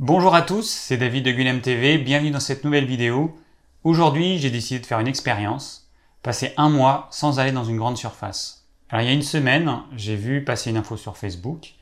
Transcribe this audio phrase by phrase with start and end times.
[0.00, 3.38] Bonjour à tous, c'est David de Gunem TV, bienvenue dans cette nouvelle vidéo.
[3.84, 5.88] Aujourd'hui, j'ai décidé de faire une expérience,
[6.20, 8.66] passer un mois sans aller dans une grande surface.
[8.88, 11.74] Alors il y a une semaine, j'ai vu passer une info sur Facebook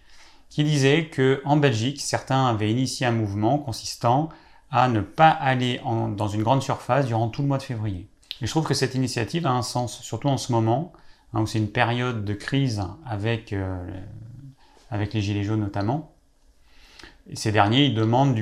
[0.50, 4.28] qui disait que en Belgique, certains avaient initié un mouvement consistant
[4.70, 8.08] à ne pas aller dans une grande surface durant tout le mois de février.
[8.42, 10.92] Et je trouve que cette initiative a un sens, surtout en ce moment,
[11.32, 13.82] hein, où c'est une période de crise avec, euh,
[14.90, 16.11] avec les gilets jaunes notamment.
[17.34, 18.36] Ces derniers, ils demandent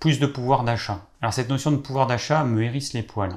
[0.00, 1.06] plus de pouvoir d'achat.
[1.20, 3.36] Alors cette notion de pouvoir d'achat me hérisse les poils.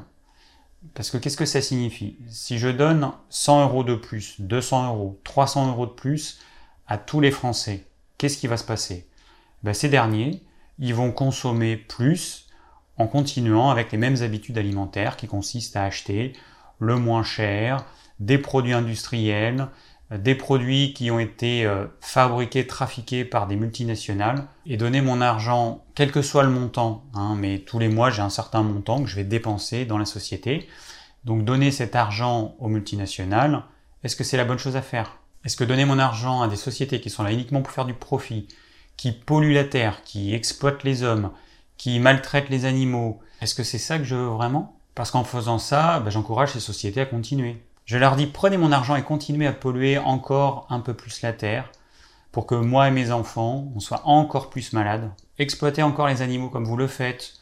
[0.94, 2.18] Parce que qu'est-ce que ça signifie?
[2.30, 6.40] Si je donne 100 euros de plus, 200 euros, 300 euros de plus
[6.88, 7.86] à tous les Français,
[8.18, 9.08] qu'est-ce qui va se passer?
[9.64, 10.44] Ben, Ces derniers,
[10.80, 12.48] ils vont consommer plus
[12.98, 16.34] en continuant avec les mêmes habitudes alimentaires qui consistent à acheter
[16.80, 17.86] le moins cher,
[18.20, 19.68] des produits industriels,
[20.12, 25.84] des produits qui ont été euh, fabriqués, trafiqués par des multinationales et donner mon argent,
[25.96, 29.10] quel que soit le montant, hein, mais tous les mois j'ai un certain montant que
[29.10, 30.68] je vais dépenser dans la société.
[31.26, 33.64] Donc donner cet argent aux multinationales,
[34.04, 35.18] est-ce que c'est la bonne chose à faire?
[35.44, 37.94] Est-ce que donner mon argent à des sociétés qui sont là uniquement pour faire du
[37.94, 38.48] profit,
[38.96, 41.32] qui polluent la terre, qui exploitent les hommes,
[41.78, 44.80] qui maltraitent les animaux, est-ce que c'est ça que je veux vraiment?
[44.96, 47.62] Parce qu'en faisant ça, ben, j'encourage ces sociétés à continuer.
[47.88, 51.32] Je leur dis prenez mon argent et continuez à polluer encore un peu plus la
[51.32, 51.72] terre
[52.34, 55.10] pour que moi et mes enfants, on soit encore plus malades.
[55.40, 57.36] Exploitez encore les animaux comme vous le faites,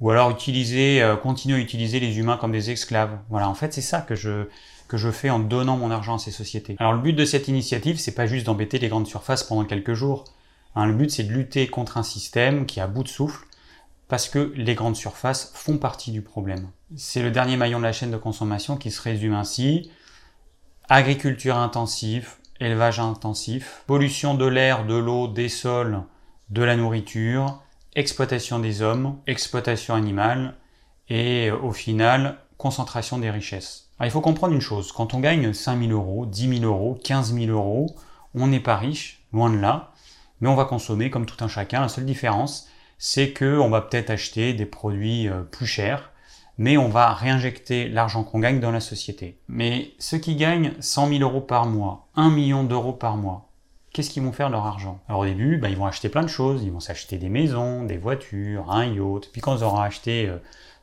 [0.00, 3.16] ou alors utilisez, euh, continuez à utiliser les humains comme des esclaves.
[3.30, 4.48] Voilà, en fait, c'est ça que je,
[4.88, 6.74] que je fais en donnant mon argent à ces sociétés.
[6.80, 9.94] Alors le but de cette initiative, c'est pas juste d'embêter les grandes surfaces pendant quelques
[9.94, 10.24] jours.
[10.74, 13.46] Hein, le but, c'est de lutter contre un système qui est à bout de souffle,
[14.12, 16.68] parce que les grandes surfaces font partie du problème.
[16.96, 19.90] C'est le dernier maillon de la chaîne de consommation qui se résume ainsi.
[20.90, 26.02] Agriculture intensive, élevage intensif, pollution de l'air, de l'eau, des sols,
[26.50, 27.62] de la nourriture,
[27.94, 30.56] exploitation des hommes, exploitation animale
[31.08, 33.88] et au final, concentration des richesses.
[34.02, 37.32] il faut comprendre une chose, quand on gagne 5 000 euros, 10 000 euros, 15
[37.32, 37.86] 000 euros,
[38.34, 39.94] on n'est pas riche, loin de là,
[40.42, 41.80] mais on va consommer comme tout un chacun.
[41.80, 42.68] La seule différence,
[43.04, 46.12] c'est que on va peut-être acheter des produits euh, plus chers,
[46.56, 49.40] mais on va réinjecter l'argent qu'on gagne dans la société.
[49.48, 53.48] Mais ceux qui gagnent 100 000 euros par mois, 1 million d'euros par mois,
[53.92, 55.00] qu'est-ce qu'ils vont faire de leur argent?
[55.08, 56.62] Alors au début, bah, ils vont acheter plein de choses.
[56.62, 59.30] Ils vont s'acheter des maisons, des voitures, un yacht.
[59.32, 60.36] Puis quand ils auront acheté euh,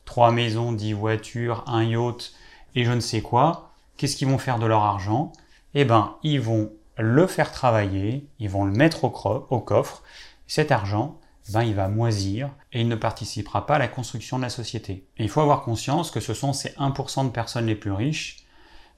[0.04, 2.34] trois maisons, 10 voitures, un yacht
[2.74, 5.32] et je ne sais quoi, qu'est-ce qu'ils vont faire de leur argent?
[5.72, 10.02] Eh ben, ils vont le faire travailler, ils vont le mettre au, coffre.
[10.46, 11.18] Cet argent,
[11.48, 15.04] ben, il va moisir et il ne participera pas à la construction de la société.
[15.16, 18.44] Et il faut avoir conscience que ce sont ces 1% de personnes les plus riches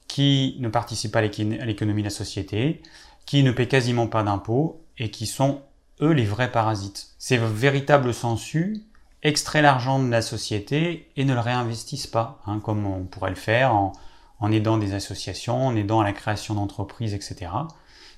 [0.07, 2.81] qui ne participent pas à l'économie de la société,
[3.25, 5.61] qui ne paient quasiment pas d'impôts et qui sont,
[6.01, 7.07] eux, les vrais parasites.
[7.17, 8.83] Ces véritables sensus
[9.23, 13.37] extraient l'argent de la société et ne le réinvestissent pas, hein, comme on pourrait le
[13.37, 13.93] faire en,
[14.39, 17.47] en aidant des associations, en aidant à la création d'entreprises, etc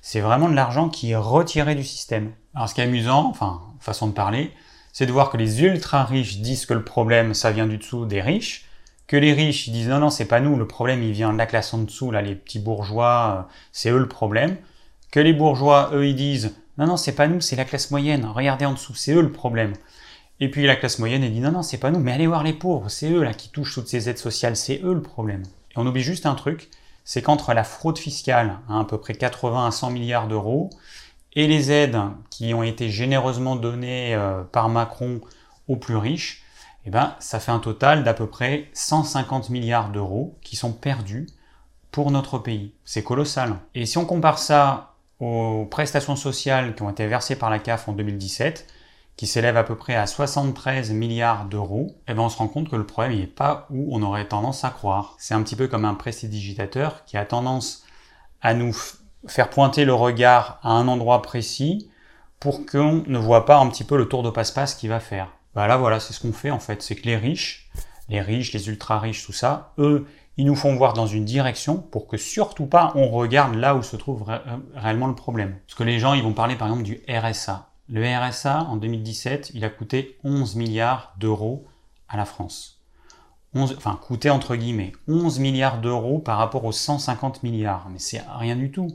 [0.08, 2.30] c'est vraiment de l'argent qui est retiré du système.
[2.54, 4.52] Alors ce qui est amusant, enfin, façon de parler,
[4.92, 8.06] c'est de voir que les ultra riches disent que le problème, ça vient du dessous
[8.06, 8.66] des riches,
[9.08, 11.38] que les riches ils disent non, non, c'est pas nous, le problème, il vient de
[11.38, 14.56] la classe en dessous, là, les petits bourgeois, euh, c'est eux le problème,
[15.10, 18.26] que les bourgeois, eux, ils disent non, non, c'est pas nous, c'est la classe moyenne,
[18.26, 19.72] regardez en dessous, c'est eux le problème.
[20.38, 22.44] Et puis la classe moyenne, elle dit non, non, c'est pas nous, mais allez voir
[22.44, 25.42] les pauvres, c'est eux là qui touchent toutes ces aides sociales, c'est eux le problème.
[25.42, 26.70] Et on oublie juste un truc,
[27.06, 30.68] c'est qu'entre la fraude fiscale, à, à peu près 80 à 100 milliards d'euros,
[31.34, 35.20] et les aides qui ont été généreusement données euh, par Macron
[35.68, 36.42] aux plus riches,
[36.84, 41.26] eh ben, ça fait un total d'à peu près 150 milliards d'euros qui sont perdus
[41.92, 42.72] pour notre pays.
[42.84, 43.54] C'est colossal.
[43.74, 47.88] Et si on compare ça aux prestations sociales qui ont été versées par la CAF
[47.88, 48.66] en 2017,
[49.16, 52.68] qui s'élève à peu près à 73 milliards d'euros, eh ben on se rend compte
[52.68, 55.14] que le problème n'est pas où on aurait tendance à croire.
[55.18, 57.84] C'est un petit peu comme un prestidigitateur qui a tendance
[58.42, 58.76] à nous
[59.26, 61.90] faire pointer le regard à un endroit précis
[62.40, 65.32] pour qu'on ne voit pas un petit peu le tour de passe-passe qu'il va faire.
[65.54, 67.70] Bah là voilà, c'est ce qu'on fait en fait, c'est que les riches,
[68.10, 71.78] les riches, les ultra riches, tout ça, eux, ils nous font voir dans une direction
[71.78, 74.26] pour que surtout pas on regarde là où se trouve
[74.74, 75.56] réellement le problème.
[75.66, 77.70] Parce que les gens, ils vont parler par exemple du RSA.
[77.88, 81.66] Le RSA, en 2017, il a coûté 11 milliards d'euros
[82.08, 82.80] à la France.
[83.54, 84.92] 11, enfin, coûté entre guillemets.
[85.06, 87.88] 11 milliards d'euros par rapport aux 150 milliards.
[87.90, 88.88] Mais c'est rien du tout.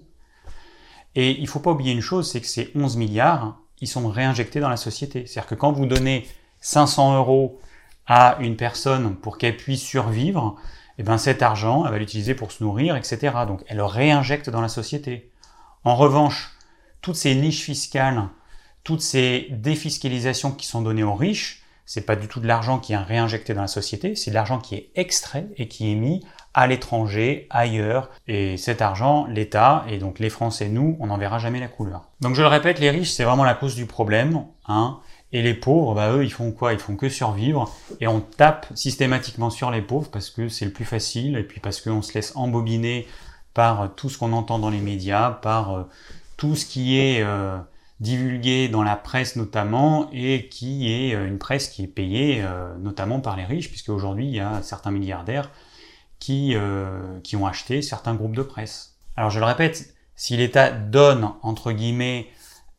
[1.15, 4.07] Et il ne faut pas oublier une chose, c'est que ces 11 milliards, ils sont
[4.09, 5.25] réinjectés dans la société.
[5.25, 6.27] C'est-à-dire que quand vous donnez
[6.59, 7.59] 500 euros
[8.07, 10.55] à une personne pour qu'elle puisse survivre,
[10.97, 13.33] et eh ben cet argent, elle va l'utiliser pour se nourrir, etc.
[13.47, 15.31] Donc elle le réinjecte dans la société.
[15.83, 16.51] En revanche,
[17.01, 18.27] toutes ces niches fiscales
[18.83, 22.93] toutes ces défiscalisations qui sont données aux riches, c'est pas du tout de l'argent qui
[22.93, 26.23] est réinjecté dans la société, c'est de l'argent qui est extrait et qui est mis
[26.53, 28.09] à l'étranger, ailleurs.
[28.27, 32.09] Et cet argent, l'État, et donc les Français, nous, on n'en verra jamais la couleur.
[32.21, 34.45] Donc je le répète, les riches, c'est vraiment la cause du problème.
[34.67, 34.99] Hein,
[35.33, 36.73] et les pauvres, bah, eux, ils font quoi?
[36.73, 37.71] Ils font que survivre.
[37.99, 41.59] Et on tape systématiquement sur les pauvres parce que c'est le plus facile et puis
[41.59, 43.07] parce qu'on se laisse embobiner
[43.53, 45.83] par tout ce qu'on entend dans les médias, par euh,
[46.37, 47.57] tout ce qui est euh,
[48.01, 52.43] divulgué dans la presse notamment et qui est euh, une presse qui est payée
[52.79, 55.51] notamment par les riches puisque aujourd'hui il y a certains milliardaires
[56.19, 56.55] qui,
[57.23, 58.95] qui ont acheté certains groupes de presse.
[59.17, 62.27] Alors je le répète, si l'État donne entre guillemets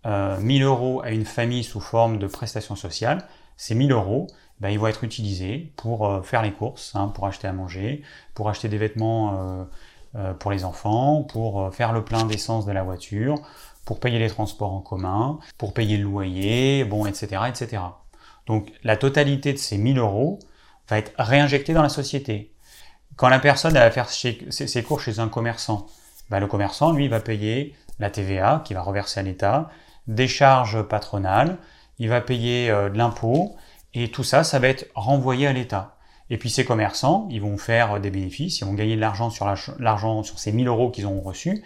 [0.05, 3.27] 1000 euros à une famille sous forme de prestations sociales,
[3.57, 4.29] ces 1000 euros,
[4.61, 8.03] ben, ils vont être utilisés pour faire les courses, hein, pour acheter à manger,
[8.35, 9.67] pour acheter des vêtements
[10.15, 13.37] euh, pour les enfants, pour euh, faire le plein d'essence de la voiture,
[13.85, 17.83] pour payer les transports en commun, pour payer le loyer, bon, etc., etc.
[18.47, 20.39] Donc la totalité de ces 1000 euros
[20.89, 22.53] va être réinjectée dans la société.
[23.17, 25.87] Quand la personne va faire ses, cours chez un commerçant,
[26.31, 29.71] ben, le commerçant, lui, va payer la TVA qui va reverser à l'État,
[30.07, 31.59] des charges patronales,
[31.99, 33.55] il va payer euh, de l'impôt,
[33.95, 35.97] et tout ça, ça va être renvoyé à l'État.
[36.31, 39.47] Et puis ces commerçants, ils vont faire des bénéfices, ils vont gagner de l'argent sur
[39.79, 41.63] l'argent sur ces 1000 euros qu'ils ont reçus.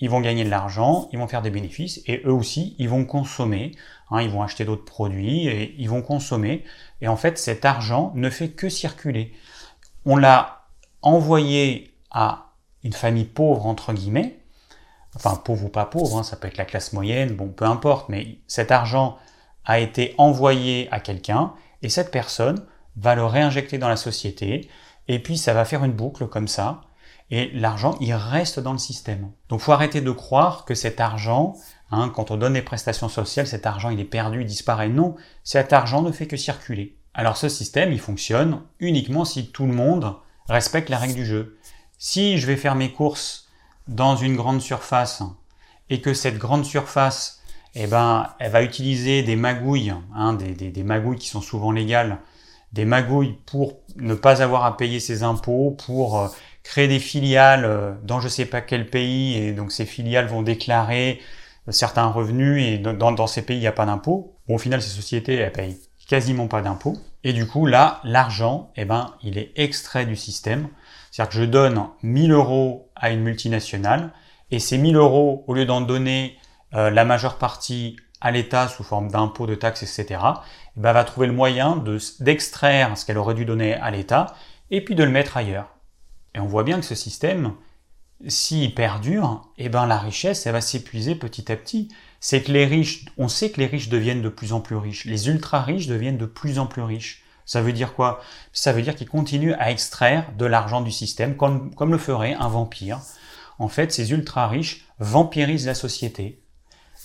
[0.00, 3.04] Ils vont gagner de l'argent, ils vont faire des bénéfices et eux aussi, ils vont
[3.04, 3.72] consommer.
[4.10, 6.64] Hein, ils vont acheter d'autres produits et ils vont consommer.
[7.00, 9.32] Et en fait, cet argent ne fait que circuler.
[10.04, 10.66] On l'a
[11.02, 12.52] envoyé à
[12.84, 14.38] une famille pauvre entre guillemets,
[15.14, 18.08] enfin pauvre ou pas pauvre, hein, ça peut être la classe moyenne, bon peu importe,
[18.08, 19.18] mais cet argent
[19.64, 21.52] a été envoyé à quelqu'un
[21.82, 22.64] et cette personne
[22.96, 24.68] va le réinjecter dans la société,
[25.08, 26.80] et puis ça va faire une boucle comme ça,
[27.30, 29.30] et l'argent, il reste dans le système.
[29.48, 31.54] Donc faut arrêter de croire que cet argent,
[31.90, 34.88] hein, quand on donne des prestations sociales, cet argent il est perdu, il disparaît.
[34.88, 36.96] Non, cet argent ne fait que circuler.
[37.14, 40.14] Alors ce système, il fonctionne uniquement si tout le monde
[40.48, 41.58] respecte la règle du jeu.
[41.98, 43.48] Si je vais faire mes courses
[43.88, 45.22] dans une grande surface
[45.90, 47.42] et que cette grande surface,
[47.74, 52.18] eh ben, elle va utiliser des magouilles, hein, des, des magouilles qui sont souvent légales,
[52.72, 56.28] des magouilles pour ne pas avoir à payer ses impôts, pour euh,
[56.66, 60.42] créer des filiales euh, dans je sais pas quel pays, et donc ces filiales vont
[60.42, 61.20] déclarer
[61.68, 64.36] euh, certains revenus, et dans, ces pays, il n'y a pas d'impôts.
[64.48, 65.78] Bon, au final, ces sociétés, elles payent
[66.08, 66.96] quasiment pas d'impôts.
[67.22, 70.68] Et du coup, là, l'argent, eh ben, il est extrait du système.
[71.10, 74.12] C'est-à-dire que je donne 1000 euros à une multinationale,
[74.50, 76.36] et ces 1000 euros, au lieu d'en donner
[76.72, 80.20] la majeure partie à l'État sous forme d'impôts, de taxes, etc.,
[80.76, 81.82] eh ben, va trouver le moyen
[82.20, 84.34] d'extraire ce qu'elle aurait dû donner à l'État
[84.70, 85.75] et puis de le mettre ailleurs.
[86.36, 87.54] Et on voit bien que ce système,
[88.28, 91.88] s'il perdure, eh ben, la richesse, va s'épuiser petit à petit.
[92.20, 95.06] C'est que les riches, on sait que les riches deviennent de plus en plus riches.
[95.06, 97.24] Les ultra riches deviennent de plus en plus riches.
[97.46, 98.20] Ça veut dire quoi?
[98.52, 102.34] Ça veut dire qu'ils continuent à extraire de l'argent du système, comme, comme le ferait
[102.34, 103.00] un vampire.
[103.58, 106.42] En fait, ces ultra riches vampirisent la société,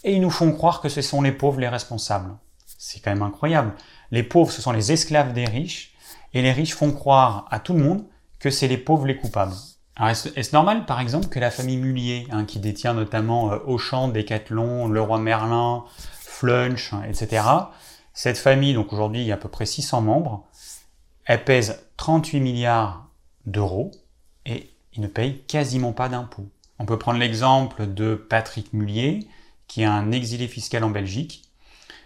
[0.03, 2.35] et ils nous font croire que ce sont les pauvres les responsables.
[2.65, 3.73] C'est quand même incroyable.
[4.09, 5.93] Les pauvres, ce sont les esclaves des riches,
[6.33, 8.03] et les riches font croire à tout le monde
[8.41, 9.53] que c'est les pauvres les coupables.
[9.99, 14.87] Est-ce normal, par exemple, que la famille Mullier, hein, qui détient notamment euh, Auchan, Decathlon,
[14.87, 15.85] Leroy Merlin,
[16.19, 17.43] Flunch, hein, etc.,
[18.13, 20.45] cette famille, donc aujourd'hui il y a à peu près 600 membres,
[21.25, 23.07] elle pèse 38 milliards
[23.45, 23.91] d'euros
[24.45, 26.49] et ils ne payent quasiment pas d'impôts.
[26.79, 29.27] On peut prendre l'exemple de Patrick Mullier,
[29.67, 31.49] qui est un exilé fiscal en Belgique,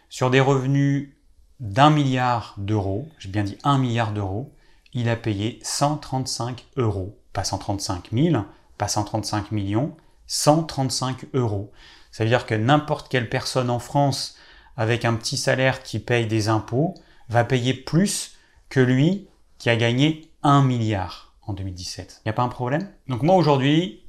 [0.09, 1.15] sur des revenus
[1.59, 4.53] d'un milliard d'euros, j'ai bien dit un milliard d'euros,
[4.95, 7.15] il a payé 135 euros.
[7.33, 8.43] Pas 135 000,
[8.77, 11.71] pas 135 millions, 135 euros.
[12.11, 14.35] Ça veut dire que n'importe quelle personne en France
[14.77, 16.95] avec un petit salaire qui paye des impôts
[17.29, 18.37] va payer plus
[18.69, 22.21] que lui qui a gagné 1 milliard en 2017.
[22.21, 22.89] Il n'y a pas un problème?
[23.07, 24.03] Donc moi aujourd'hui,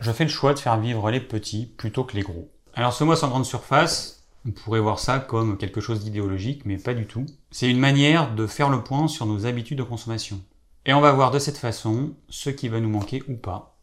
[0.00, 2.50] je fais le choix de faire vivre les petits plutôt que les gros.
[2.74, 6.76] Alors ce mois sans grande surface, on pourrait voir ça comme quelque chose d'idéologique, mais
[6.76, 7.24] pas du tout.
[7.58, 10.42] C'est une manière de faire le point sur nos habitudes de consommation.
[10.84, 13.78] Et on va voir de cette façon ce qui va nous manquer ou pas.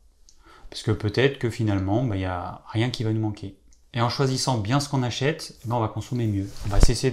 [0.69, 3.57] Parce que peut-être que finalement, bah, il n'y a rien qui va nous manquer.
[3.95, 6.47] Et en choisissant bien ce qu'on achète, eh ben, on va consommer mieux.
[6.67, 7.09] On va cesser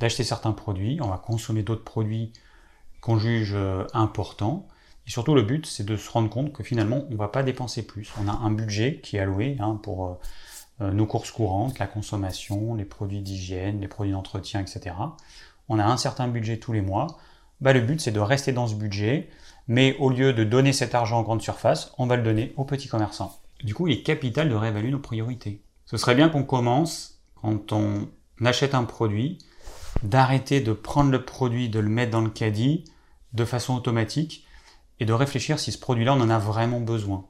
[0.00, 2.32] d'acheter certains produits, on va consommer d'autres produits
[3.00, 4.66] qu'on juge euh, importants.
[5.06, 7.44] Et surtout, le but, c'est de se rendre compte que finalement, on ne va pas
[7.44, 8.10] dépenser plus.
[8.20, 10.14] On a un budget qui est alloué hein, pour euh,
[10.80, 14.94] euh, nos courses courantes, la consommation, les produits d'hygiène, les produits d'entretien, etc.
[15.68, 17.18] On a un certain budget tous les mois.
[17.60, 19.28] Bah, le but, c'est de rester dans ce budget,
[19.66, 22.64] mais au lieu de donner cet argent en grande surface, on va le donner aux
[22.64, 23.38] petits commerçants.
[23.64, 25.60] Du coup, il est capital de réévaluer nos priorités.
[25.86, 28.08] Ce serait bien qu'on commence, quand on
[28.44, 29.38] achète un produit,
[30.02, 32.84] d'arrêter de prendre le produit, de le mettre dans le caddie
[33.32, 34.46] de façon automatique
[35.00, 37.24] et de réfléchir si ce produit-là, on en a vraiment besoin.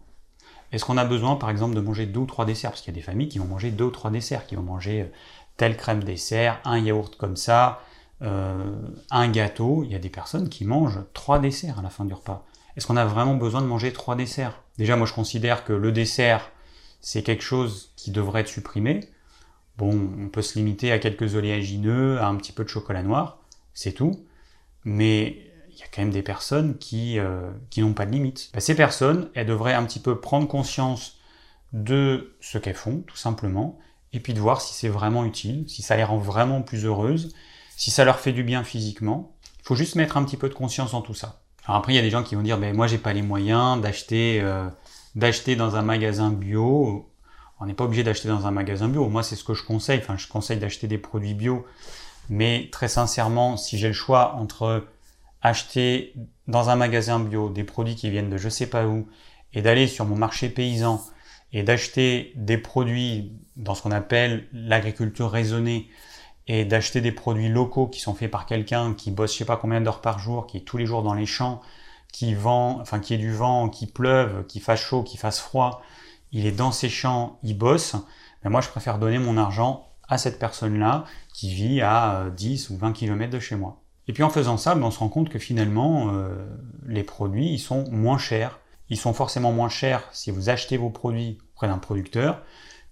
[0.72, 2.72] Est-ce qu'on a besoin, par exemple, de manger deux ou trois desserts?
[2.72, 4.62] Parce qu'il y a des familles qui vont manger deux ou trois desserts, qui vont
[4.62, 5.12] manger euh,
[5.56, 7.80] telle crème dessert, un yaourt comme ça,
[8.22, 8.76] euh,
[9.10, 9.84] un gâteau.
[9.84, 12.46] Il y a des personnes qui mangent trois desserts à la fin du repas.
[12.76, 14.62] Est-ce qu'on a vraiment besoin de manger trois desserts?
[14.76, 16.50] Déjà, moi, je considère que le dessert,
[17.00, 19.08] c'est quelque chose qui devrait être supprimé.
[19.76, 23.38] Bon, on peut se limiter à quelques oléagineux, à un petit peu de chocolat noir,
[23.74, 24.24] c'est tout.
[24.84, 28.50] Mais il y a quand même des personnes qui, euh, n'ont pas de limite.
[28.52, 31.18] Ben, ces personnes, elles devraient un petit peu prendre conscience
[31.72, 33.78] de ce qu'elles font, tout simplement,
[34.12, 37.32] et puis de voir si c'est vraiment utile, si ça les rend vraiment plus heureuses,
[37.78, 39.32] si ça leur fait du bien physiquement.
[39.60, 41.40] Il faut juste mettre un petit peu de conscience dans tout ça.
[41.64, 43.22] Alors après, il y a des gens qui vont dire, ben moi j'ai pas les
[43.22, 44.68] moyens d'acheter euh,
[45.14, 47.08] d'acheter dans un magasin bio.
[47.60, 49.08] On n'est pas obligé d'acheter dans un magasin bio.
[49.08, 50.00] Moi, c'est ce que je conseille.
[50.00, 51.66] Enfin, je conseille d'acheter des produits bio.
[52.28, 54.84] Mais très sincèrement, si j'ai le choix entre
[55.40, 56.14] acheter
[56.48, 59.08] dans un magasin bio des produits qui viennent de je sais pas où
[59.54, 61.00] et d'aller sur mon marché paysan
[61.52, 65.88] et d'acheter des produits dans ce qu'on appelle l'agriculture raisonnée
[66.48, 69.56] et d'acheter des produits locaux qui sont faits par quelqu'un qui bosse je sais pas
[69.56, 71.60] combien d'heures par jour, qui est tous les jours dans les champs,
[72.12, 75.82] qui vend, enfin qui est du vent, qui pleuve, qui fasse chaud, qui fasse froid,
[76.32, 77.96] il est dans ses champs, il bosse,
[78.42, 82.78] mais moi je préfère donner mon argent à cette personne-là qui vit à 10 ou
[82.78, 83.82] 20 km de chez moi.
[84.08, 86.46] Et puis en faisant ça, ben, on se rend compte que finalement, euh,
[86.86, 88.58] les produits, ils sont moins chers.
[88.88, 92.42] Ils sont forcément moins chers si vous achetez vos produits auprès d'un producteur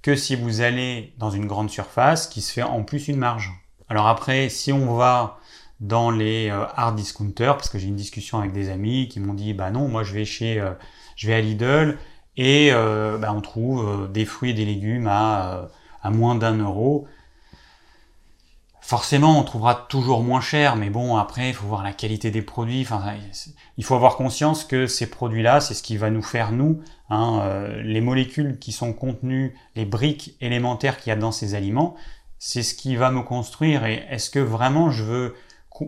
[0.06, 3.50] que si vous allez dans une grande surface qui se fait en plus une marge.
[3.88, 5.40] Alors après, si on va
[5.80, 9.34] dans les euh, hard discounters, parce que j'ai une discussion avec des amis qui m'ont
[9.34, 10.70] dit, bah non, moi je vais chez, euh,
[11.16, 11.98] je vais à Lidl
[12.36, 15.70] et bah, on trouve des fruits et des légumes à
[16.04, 17.08] moins d'un euro.
[18.86, 22.40] Forcément, on trouvera toujours moins cher, mais bon, après, il faut voir la qualité des
[22.40, 22.82] produits.
[22.82, 23.02] Enfin,
[23.76, 26.80] il faut avoir conscience que ces produits-là, c'est ce qui va nous faire nous.
[27.10, 31.56] Hein, euh, les molécules qui sont contenues, les briques élémentaires qu'il y a dans ces
[31.56, 31.96] aliments,
[32.38, 33.84] c'est ce qui va me construire.
[33.86, 35.34] Et est-ce que vraiment je veux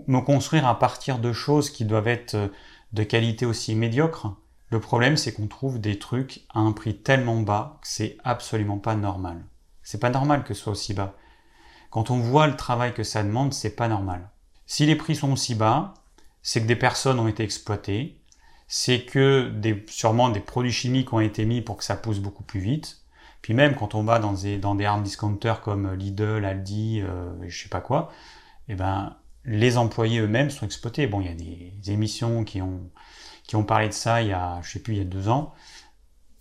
[0.08, 2.48] me construire à partir de choses qui doivent être euh,
[2.94, 4.34] de qualité aussi médiocre?
[4.70, 8.78] Le problème, c'est qu'on trouve des trucs à un prix tellement bas que c'est absolument
[8.78, 9.44] pas normal.
[9.84, 11.14] C'est pas normal que ce soit aussi bas.
[11.90, 14.28] Quand on voit le travail que ça demande, c'est pas normal.
[14.66, 15.94] Si les prix sont aussi bas,
[16.42, 18.20] c'est que des personnes ont été exploitées,
[18.66, 22.42] c'est que des, sûrement des produits chimiques ont été mis pour que ça pousse beaucoup
[22.42, 23.02] plus vite.
[23.40, 27.32] Puis même quand on va dans des, dans des hard discounters comme Lidl, Aldi, euh,
[27.46, 28.12] je sais pas quoi,
[28.68, 31.06] eh ben, les employés eux-mêmes sont exploités.
[31.06, 32.90] Bon, il y a des, émissions qui ont,
[33.44, 35.28] qui ont parlé de ça il y a, je sais plus, il y a deux
[35.28, 35.54] ans.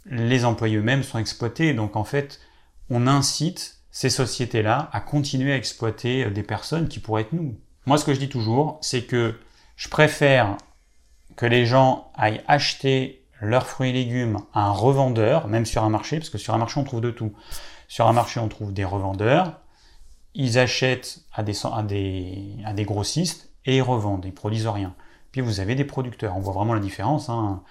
[0.06, 1.74] Les employés eux-mêmes sont exploités.
[1.74, 2.42] Donc en fait,
[2.90, 7.56] on incite ces sociétés-là à continuer à exploiter euh, des personnes qui pourraient être nous.
[7.88, 9.34] Moi, ce que je dis toujours, c'est que
[9.76, 10.56] je préfère
[11.36, 15.90] que les gens aillent acheter leurs fruits et légumes à un revendeur, même sur un
[15.90, 17.34] marché, parce que sur un marché, on trouve de tout.
[17.88, 19.62] Sur un marché, on trouve des revendeurs,
[20.36, 24.94] ils achètent à des, grossistes et ils revendent, ils produisent rien.
[25.32, 27.30] Puis vous avez des producteurs, on voit vraiment la différence.
[27.30, 27.64] Hein.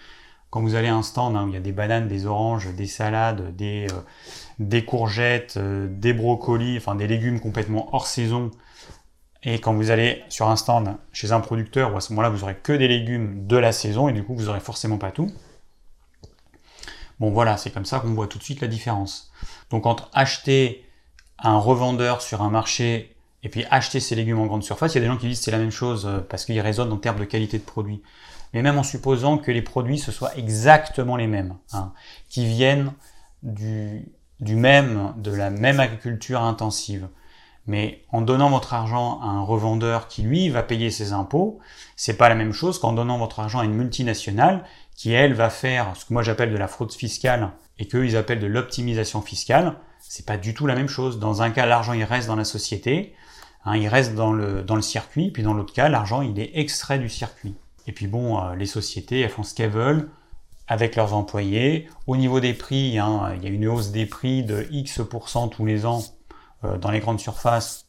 [0.50, 2.74] Quand vous allez à un stand hein, où il y a des bananes, des oranges,
[2.74, 4.00] des salades, des, euh,
[4.58, 8.50] des courgettes, euh, des brocolis, enfin des légumes complètement hors saison.
[9.42, 12.42] Et quand vous allez sur un stand chez un producteur, où à ce moment-là vous
[12.42, 15.30] aurez que des légumes de la saison et du coup vous aurez forcément pas tout.
[17.20, 19.30] Bon voilà, c'est comme ça qu'on voit tout de suite la différence.
[19.70, 20.84] Donc entre acheter
[21.38, 24.98] un revendeur sur un marché et puis acheter ses légumes en grande surface, il y
[24.98, 27.20] a des gens qui disent c'est la même chose euh, parce qu'ils raisonnent en termes
[27.20, 28.02] de qualité de produit.
[28.52, 31.92] Mais même en supposant que les produits ce soient exactement les mêmes, hein,
[32.28, 32.92] qui viennent
[33.42, 34.08] du,
[34.40, 37.08] du même, de la même agriculture intensive.
[37.66, 41.58] Mais en donnant votre argent à un revendeur qui lui va payer ses impôts,
[41.96, 44.64] c'est pas la même chose qu'en donnant votre argent à une multinationale
[44.94, 48.16] qui elle va faire ce que moi j'appelle de la fraude fiscale et qu'eux ils
[48.16, 49.74] appellent de l'optimisation fiscale.
[50.00, 51.18] C'est pas du tout la même chose.
[51.18, 53.14] Dans un cas, l'argent il reste dans la société,
[53.64, 56.52] hein, il reste dans le, dans le circuit, puis dans l'autre cas, l'argent il est
[56.54, 57.56] extrait du circuit.
[57.88, 60.08] Et puis bon, euh, les sociétés elles font ce qu'elles veulent
[60.68, 61.88] avec leurs employés.
[62.06, 65.64] Au niveau des prix, hein, il y a une hausse des prix de X% tous
[65.64, 66.02] les ans
[66.64, 67.86] euh, dans les grandes surfaces.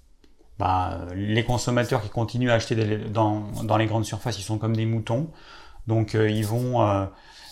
[0.60, 4.86] Bah, les consommateurs qui continuent à acheter dans, les grandes surfaces, ils sont comme des
[4.86, 5.31] moutons.
[5.86, 7.05] Donc euh, ils vont, euh,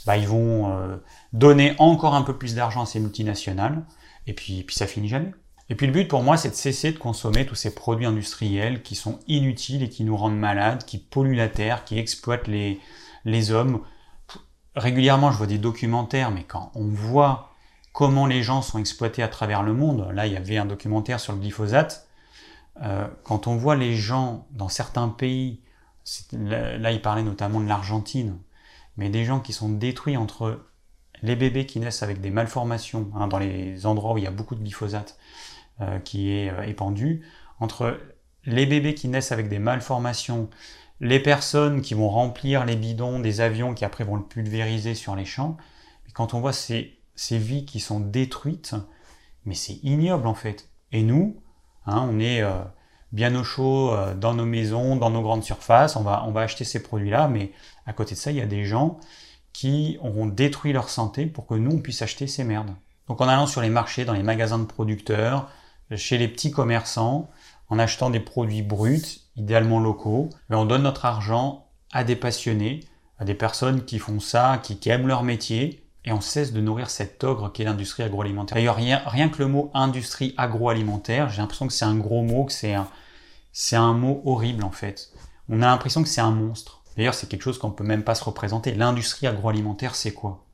[0.06, 1.00] bah, ils vont
[1.34, 3.86] donner encore un peu plus d'argent à ces multinationales.
[4.28, 5.32] Et puis, puis ça finit jamais.
[5.70, 8.84] Et puis le but pour moi, c'est de cesser de consommer tous ces produits industriels
[8.84, 13.52] qui sont inutiles et qui nous rendent malades, qui polluent la terre, qui exploitent les
[13.52, 13.82] hommes
[14.76, 17.56] régulièrement, je vois des documentaires, mais quand on voit
[17.94, 21.20] comment les gens sont exploités à travers le monde, là, il y avait un documentaire
[21.20, 22.08] sur le glyphosate,
[22.82, 25.62] euh, quand on voit les gens dans certains pays,
[26.34, 28.38] là il parlait notamment de l'Argentine,
[28.98, 30.66] mais des gens qui sont détruits entre
[31.22, 34.32] les bébés qui naissent avec des malformations, hein, dans les endroits où il y a
[34.32, 35.18] beaucoup de glyphosate
[35.82, 37.26] euh, qui est euh, épandu,
[37.60, 37.98] entre
[38.44, 40.50] les bébés qui naissent avec des malformations,
[41.00, 45.16] les personnes qui vont remplir les bidons des avions qui après vont le pulvériser sur
[45.16, 45.58] les champs,
[46.14, 48.76] quand on voit ces, ces vies qui sont détruites,
[49.46, 50.70] mais c'est ignoble en fait.
[50.92, 51.42] Et nous,
[51.86, 52.62] hein, on est euh,
[53.12, 56.64] bien au chaud dans nos maisons, dans nos grandes surfaces, on va, on va acheter
[56.64, 57.52] ces produits-là, mais
[57.86, 59.00] à côté de ça, il y a des gens
[59.54, 62.76] qui auront détruit leur santé pour que nous, on puisse acheter ces merdes.
[63.08, 65.50] Donc en allant sur les marchés, dans les magasins de producteurs,
[65.96, 67.30] chez les petits commerçants,
[67.70, 72.82] en achetant des produits bruts, idéalement locaux, mais on donne notre argent à des passionnés,
[73.20, 76.90] à des personnes qui font ça, qui, aiment leur métier, et on cesse de nourrir
[76.90, 78.56] cet ogre qu'est l'industrie agroalimentaire.
[78.56, 82.46] D'ailleurs, rien, rien que le mot industrie agroalimentaire, j'ai l'impression que c'est un gros mot,
[82.46, 82.88] que c'est un,
[83.54, 85.12] c'est un mot horrible en fait.
[85.50, 86.82] On a l'impression que c'est un monstre.
[86.98, 88.74] D'ailleurs, c'est quelque chose qu'on ne peut même pas se représenter.
[88.74, 90.46] L'industrie agroalimentaire, c'est quoi?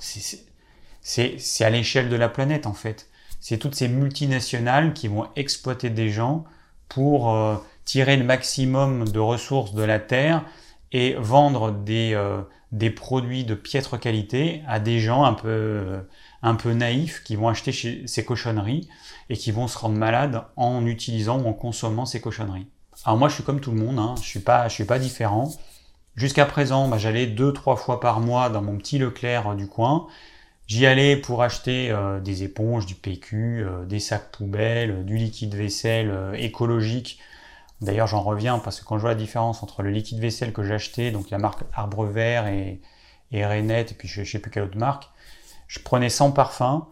[0.00, 3.08] C'est à l'échelle de la planète, en fait.
[3.40, 6.44] C'est toutes ces multinationales qui vont exploiter des gens
[6.88, 7.56] pour euh,
[7.88, 10.44] tirer le maximum de ressources de la terre
[10.92, 16.00] et vendre des, euh, des produits de piètre qualité à des gens un peu,
[16.42, 17.72] un peu naïfs qui vont acheter
[18.06, 18.90] ces cochonneries
[19.30, 22.66] et qui vont se rendre malades en utilisant ou en consommant ces cochonneries.
[23.06, 24.16] Alors moi, je suis comme tout le monde, hein.
[24.20, 25.50] je suis pas, suis pas différent.
[26.14, 29.66] Jusqu'à présent, bah, j'allais deux, trois fois par mois dans mon petit Leclerc euh, du
[29.66, 30.08] coin.
[30.66, 36.34] J'y allais pour acheter euh, des éponges, du PQ, des sacs poubelles, du liquide vaisselle
[36.36, 37.18] écologique.
[37.80, 40.62] D'ailleurs, j'en reviens parce que quand je vois la différence entre le liquide vaisselle que
[40.64, 42.80] j'ai acheté, donc la marque Arbre Vert et,
[43.30, 45.08] et Renette, et puis je, ne sais plus quelle autre marque,
[45.68, 46.88] je prenais sans parfum.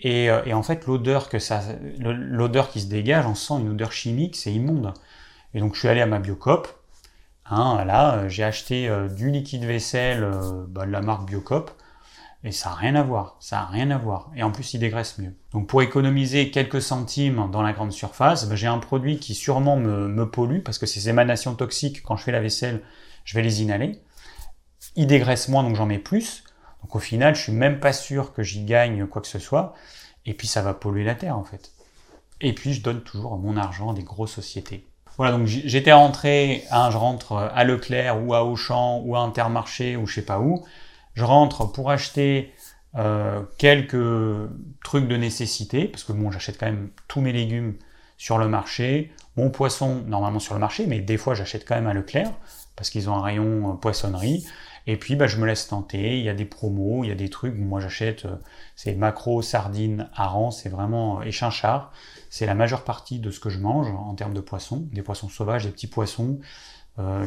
[0.00, 1.62] Et, et en fait, l'odeur que ça,
[1.98, 4.92] l'odeur qui se dégage, on sent une odeur chimique, c'est immonde.
[5.54, 6.68] Et donc je suis allé à ma Biocop.
[7.48, 11.70] Hein, là, euh, j'ai acheté euh, du liquide vaisselle euh, bah, de la marque Biocop.
[12.44, 14.30] Et ça n'a rien à voir, ça n'a rien à voir.
[14.36, 15.34] Et en plus, il dégraisse mieux.
[15.52, 19.76] Donc pour économiser quelques centimes dans la grande surface, bah, j'ai un produit qui sûrement
[19.76, 22.82] me, me pollue, parce que ces émanations toxiques, quand je fais la vaisselle,
[23.24, 24.00] je vais les inhaler.
[24.94, 26.44] Il dégraisse moins, donc j'en mets plus.
[26.82, 29.74] Donc au final, je suis même pas sûr que j'y gagne quoi que ce soit.
[30.24, 31.72] Et puis ça va polluer la terre en fait.
[32.40, 34.86] Et puis je donne toujours mon argent à des grosses sociétés.
[35.16, 39.96] Voilà, donc j'étais rentré, hein, je rentre à Leclerc ou à Auchan ou à Intermarché
[39.96, 40.62] ou je sais pas où.
[41.16, 42.52] Je rentre pour acheter
[42.94, 44.50] euh, quelques
[44.84, 47.74] trucs de nécessité, parce que bon, j'achète quand même tous mes légumes
[48.18, 51.86] sur le marché, mon poisson normalement sur le marché, mais des fois j'achète quand même
[51.86, 52.32] à Leclerc,
[52.76, 54.46] parce qu'ils ont un rayon euh, poissonnerie.
[54.86, 57.16] Et puis bah, je me laisse tenter, il y a des promos, il y a
[57.16, 58.36] des trucs, moi j'achète, euh,
[58.76, 61.92] c'est macro, sardines, hareng, c'est vraiment échinchard.
[62.28, 65.30] C'est la majeure partie de ce que je mange en termes de poissons, des poissons
[65.30, 66.40] sauvages, des petits poissons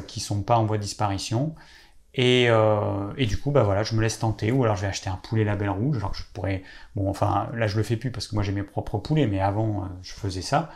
[0.07, 1.53] qui sont pas en voie de disparition.
[2.15, 4.87] Et, euh, et, du coup, bah voilà, je me laisse tenter, ou alors je vais
[4.87, 6.63] acheter un poulet label rouge, alors que je pourrais,
[6.95, 9.39] bon, enfin, là je le fais plus parce que moi j'ai mes propres poulets, mais
[9.39, 10.71] avant euh, je faisais ça,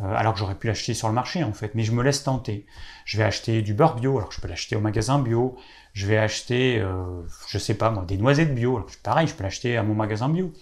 [0.00, 2.22] euh, alors que j'aurais pu l'acheter sur le marché en fait, mais je me laisse
[2.22, 2.66] tenter.
[3.04, 5.56] Je vais acheter du beurre bio, alors que je peux l'acheter au magasin bio,
[5.92, 6.84] je vais acheter,
[7.48, 10.52] je sais pas moi, des noisettes bio, pareil, je peux l'acheter à mon magasin bio.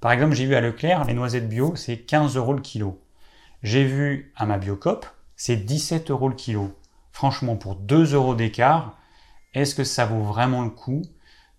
[0.00, 3.00] Par exemple, j'ai vu à Leclerc, les noisettes bio, c'est 15 euros le kilo.
[3.62, 6.72] J'ai vu à ma Biocop, c'est 17 euros le kilo.
[7.12, 8.96] Franchement, pour 2 euros d'écart,
[9.56, 11.02] est-ce que ça vaut vraiment le coup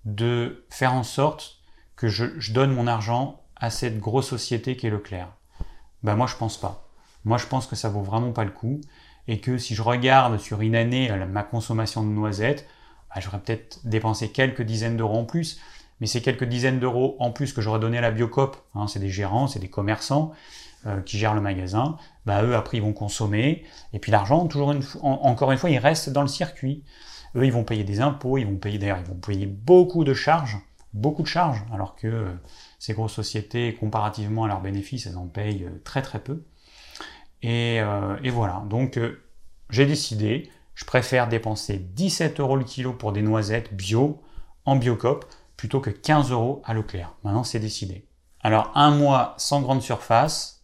[0.05, 1.57] de faire en sorte
[1.95, 5.33] que je, donne mon argent à cette grosse société qu'est Leclerc?
[6.03, 6.89] Ben moi, je pense pas.
[7.25, 8.79] Moi, je pense que ça vaut vraiment pas le coup
[9.27, 12.67] et que si je regarde sur une année ma consommation de noisettes,
[13.13, 15.59] ben, j'aurais peut-être dépensé quelques dizaines d'euros en plus
[15.99, 18.99] mais ces quelques dizaines d'euros en plus que j'aurais donné à la Biocop, hein, c'est
[18.99, 20.31] des gérants, c'est des commerçants
[20.85, 24.73] euh, qui gèrent le magasin, bah eux après ils vont consommer, et puis l'argent, toujours
[25.01, 26.83] encore une fois, il reste dans le circuit.
[27.37, 30.13] Eux ils vont payer des impôts, ils vont payer d'ailleurs, ils vont payer beaucoup de
[30.13, 30.57] charges,
[30.93, 32.33] beaucoup de charges, alors que euh,
[32.79, 36.43] ces grosses sociétés, comparativement à leurs bénéfices, elles en payent euh, très très peu.
[37.43, 37.75] Et,
[38.23, 38.99] et voilà, donc
[39.69, 44.23] j'ai décidé, je préfère dépenser 17 euros le kilo pour des noisettes bio
[44.65, 47.13] en Biocop plutôt que 15 euros à Leclerc.
[47.23, 48.05] Maintenant, c'est décidé.
[48.41, 50.63] Alors, un mois sans grande surface,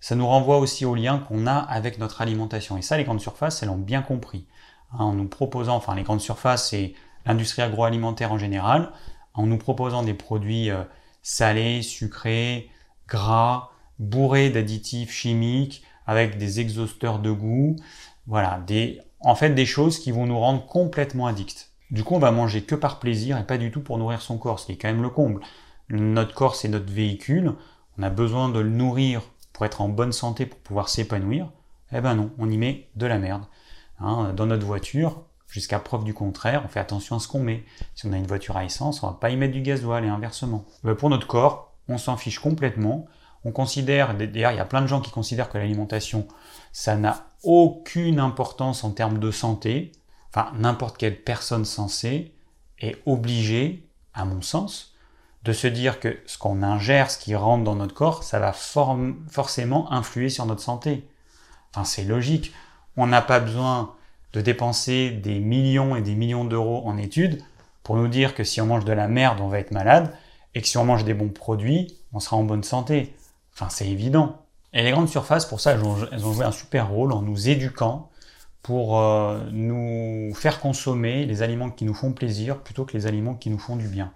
[0.00, 2.76] ça nous renvoie aussi au lien qu'on a avec notre alimentation.
[2.76, 4.46] Et ça, les grandes surfaces, elles l'ont bien compris.
[4.92, 6.94] Hein, en nous proposant, enfin, les grandes surfaces, c'est
[7.26, 8.92] l'industrie agroalimentaire en général,
[9.34, 10.82] en nous proposant des produits euh,
[11.22, 12.68] salés, sucrés,
[13.08, 17.76] gras, bourrés d'additifs chimiques, avec des exhausteurs de goût.
[18.26, 21.70] Voilà, des, en fait, des choses qui vont nous rendre complètement addicts.
[21.90, 24.38] Du coup, on va manger que par plaisir et pas du tout pour nourrir son
[24.38, 25.42] corps, ce qui est quand même le comble.
[25.90, 27.54] Notre corps, c'est notre véhicule.
[27.98, 29.20] On a besoin de le nourrir
[29.52, 31.50] pour être en bonne santé, pour pouvoir s'épanouir,
[31.92, 33.44] eh ben non, on y met de la merde.
[34.02, 37.64] Hein, dans notre voiture, jusqu'à preuve du contraire, on fait attention à ce qu'on met.
[37.94, 40.08] Si on a une voiture à essence, on va pas y mettre du gasoil et
[40.08, 40.64] inversement.
[40.98, 43.06] Pour notre corps, on s'en fiche complètement.
[43.44, 46.26] On considère, d'ailleurs, il y a plein de gens qui considèrent que l'alimentation,
[46.72, 49.92] ça n'a aucune importance en termes de santé.
[50.30, 52.34] Enfin, n'importe quelle personne sensée
[52.78, 54.94] est obligée, à mon sens,
[55.44, 58.52] de se dire que ce qu'on ingère, ce qui rentre dans notre corps, ça va
[58.52, 61.08] forcément influer sur notre santé.
[61.74, 62.52] Enfin, c'est logique.
[62.96, 63.94] On n'a pas besoin
[64.32, 67.42] de dépenser des millions et des millions d'euros en études
[67.82, 70.14] pour nous dire que si on mange de la merde, on va être malade,
[70.54, 73.14] et que si on mange des bons produits, on sera en bonne santé.
[73.54, 74.42] Enfin, c'est évident.
[74.72, 78.10] Et les grandes surfaces, pour ça, elles ont, joué un super rôle en nous éduquant
[78.62, 83.34] pour euh, nous faire consommer les aliments qui nous font plaisir plutôt que les aliments
[83.34, 84.12] qui nous font du bien.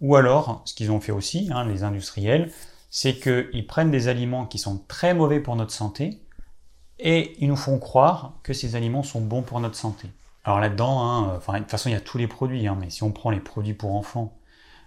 [0.00, 2.52] Ou alors, ce qu'ils ont fait aussi, hein, les industriels,
[2.90, 6.20] c'est qu'ils prennent des aliments qui sont très mauvais pour notre santé
[6.98, 10.08] et ils nous font croire que ces aliments sont bons pour notre santé.
[10.44, 13.02] Alors là-dedans, hein, de toute façon, il y a tous les produits, hein, mais si
[13.02, 14.38] on prend les produits pour enfants,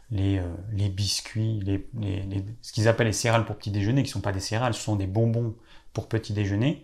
[0.10, 4.14] les, euh, biscuits, les, les, ce qu'ils appellent les céréales pour petit déjeuner, qui ne
[4.14, 5.56] sont pas des céréales, ce sont des bonbons
[5.94, 6.84] pour petit déjeuner.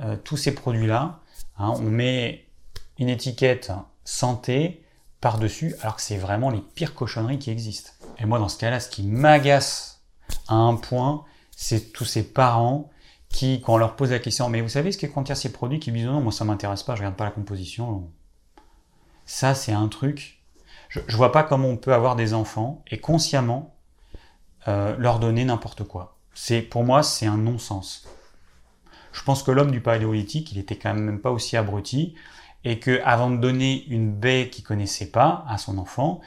[0.00, 1.20] Euh, tous ces produits-là,
[1.58, 2.46] hein, on met
[2.98, 3.72] une étiquette
[4.04, 4.84] santé
[5.20, 7.90] par-dessus, alors que c'est vraiment les pires cochonneries qui existent.
[8.18, 10.02] Et moi, dans ce cas-là, ce qui m'agace
[10.46, 11.24] à un point,
[11.56, 12.90] c'est tous ces parents
[13.28, 15.78] qui, quand on leur pose la question, mais vous savez ce qui contient ces produits,
[15.78, 18.10] qui disent non, moi ça m'intéresse pas, je regarde pas la composition.
[19.26, 20.38] Ça, c'est un truc
[20.88, 23.74] je, ne vois pas comment on peut avoir des enfants et consciemment
[24.66, 26.16] euh, leur donner n'importe quoi.
[26.34, 28.06] C'est pour moi c'est un non-sens.
[29.12, 32.14] Je pense que l'homme du paléolithique, il était quand même pas aussi abruti
[32.64, 36.20] et que avant de donner une baie qu'il connaissait pas à son enfant,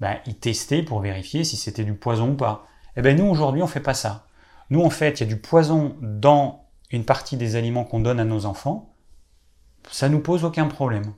[0.00, 2.66] ben, il testait pour vérifier si c'était du poison ou pas.
[2.96, 4.27] Eh ben nous aujourd'hui on fait pas ça.
[4.70, 8.20] Nous en fait il y a du poison dans une partie des aliments qu'on donne
[8.20, 8.94] à nos enfants.
[9.90, 11.14] Ça nous pose aucun problème.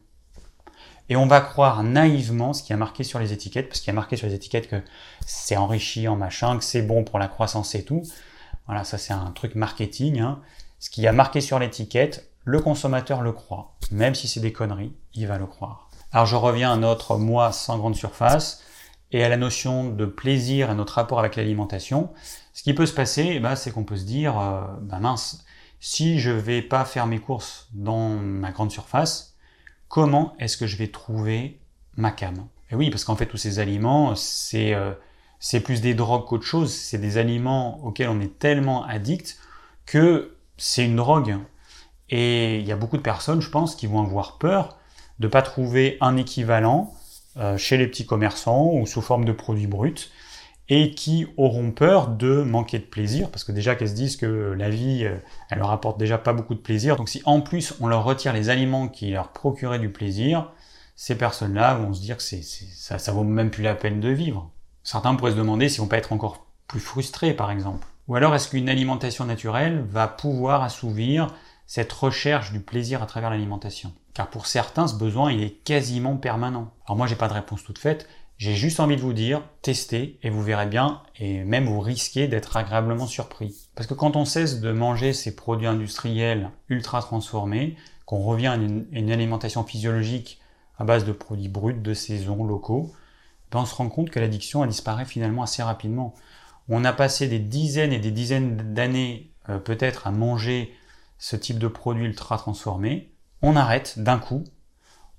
[1.08, 3.90] Et on va croire naïvement ce qui a marqué sur les étiquettes, parce qu'il y
[3.90, 4.80] a marqué sur les étiquettes que
[5.26, 8.02] c'est enrichi en machin, que c'est bon pour la croissance et tout.
[8.66, 10.20] Voilà, ça c'est un truc marketing.
[10.20, 10.40] Hein.
[10.78, 13.74] Ce qui a marqué sur l'étiquette, le consommateur le croit.
[13.90, 15.90] Même si c'est des conneries, il va le croire.
[16.12, 18.62] Alors je reviens à notre moi sans grande surface
[19.10, 22.10] et à la notion de plaisir et notre rapport avec l'alimentation.
[22.52, 25.44] Ce qui peut se passer, eh ben, c'est qu'on peut se dire, euh, ben mince,
[25.80, 29.36] si je vais pas faire mes courses dans ma grande surface,
[29.88, 31.58] comment est-ce que je vais trouver
[31.96, 32.46] ma cam?
[32.70, 34.92] Et oui, parce qu'en fait, tous ces aliments, c'est euh,
[35.40, 36.72] c'est plus des drogues qu'autre chose.
[36.72, 39.38] C'est des aliments auxquels on est tellement addict
[39.86, 41.38] que c'est une drogue.
[42.10, 44.78] Et il y a beaucoup de personnes, je pense, qui vont avoir peur
[45.18, 46.94] de ne pas trouver un équivalent
[47.36, 50.10] euh, chez les petits commerçants ou sous forme de produits bruts
[50.70, 54.54] et qui auront peur de manquer de plaisir, parce que déjà qu'elles se disent que
[54.56, 55.16] la vie, euh,
[55.50, 56.96] elle leur apporte déjà pas beaucoup de plaisir.
[56.96, 60.52] Donc si en plus on leur retire les aliments qui leur procuraient du plaisir,
[60.94, 64.48] ces personnes-là vont se dire que ça, ça vaut même plus la peine de vivre.
[64.84, 67.86] Certains pourraient se demander s'ils vont pas être encore plus frustrés, par exemple.
[68.06, 71.34] Ou alors est-ce qu'une alimentation naturelle va pouvoir assouvir
[71.66, 73.92] cette recherche du plaisir à travers l'alimentation?
[74.14, 76.72] Car pour certains, ce besoin, il est quasiment permanent.
[76.86, 78.08] Alors moi, j'ai pas de réponse toute faite.
[78.40, 82.26] J'ai juste envie de vous dire, testez et vous verrez bien, et même vous risquez
[82.26, 83.68] d'être agréablement surpris.
[83.74, 87.76] Parce que quand on cesse de manger ces produits industriels ultra transformés,
[88.06, 90.40] qu'on revient à une, alimentation physiologique
[90.78, 92.94] à base de produits bruts, de saison, locaux,
[93.52, 96.14] ben on se rend compte que l'addiction disparaît finalement assez rapidement.
[96.70, 100.74] On a passé des dizaines et des dizaines d'années euh, peut-être à manger
[101.18, 104.44] ce type de produits ultra transformés, on arrête d'un coup,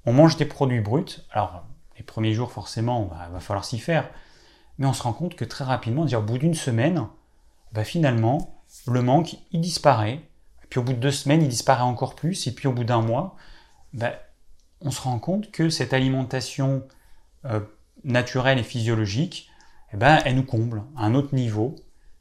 [0.08, 1.64] on mange des produits bruts, alors
[2.02, 4.10] les premiers jours, forcément, il bah, va falloir s'y faire.
[4.80, 7.06] Mais on se rend compte que très rapidement, au bout d'une semaine,
[7.74, 10.20] bah, finalement, le manque, il disparaît.
[10.72, 12.48] Puis au bout de deux semaines, il disparaît encore plus.
[12.48, 13.36] Et puis au bout d'un mois,
[13.94, 14.14] bah,
[14.82, 16.84] on se rend compte que cette alimentation
[17.46, 17.60] euh,
[18.04, 19.52] naturelle et physiologique,
[19.94, 21.76] eh ben, elle nous comble à un autre niveau,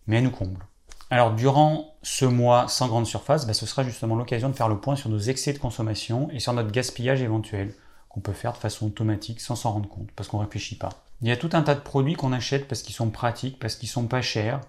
[0.06, 0.66] mais elle nous comble.
[1.08, 4.94] Alors durant ce mois sans grande surface, ce sera justement l'occasion de faire le point
[4.94, 7.72] sur nos excès de consommation et sur notre gaspillage éventuel
[8.10, 10.90] qu'on peut faire de façon automatique sans s'en rendre compte, parce qu'on réfléchit pas.
[11.22, 13.76] Il y a tout un tas de produits qu'on achète parce qu'ils sont pratiques, parce
[13.76, 14.60] qu'ils sont pas chers.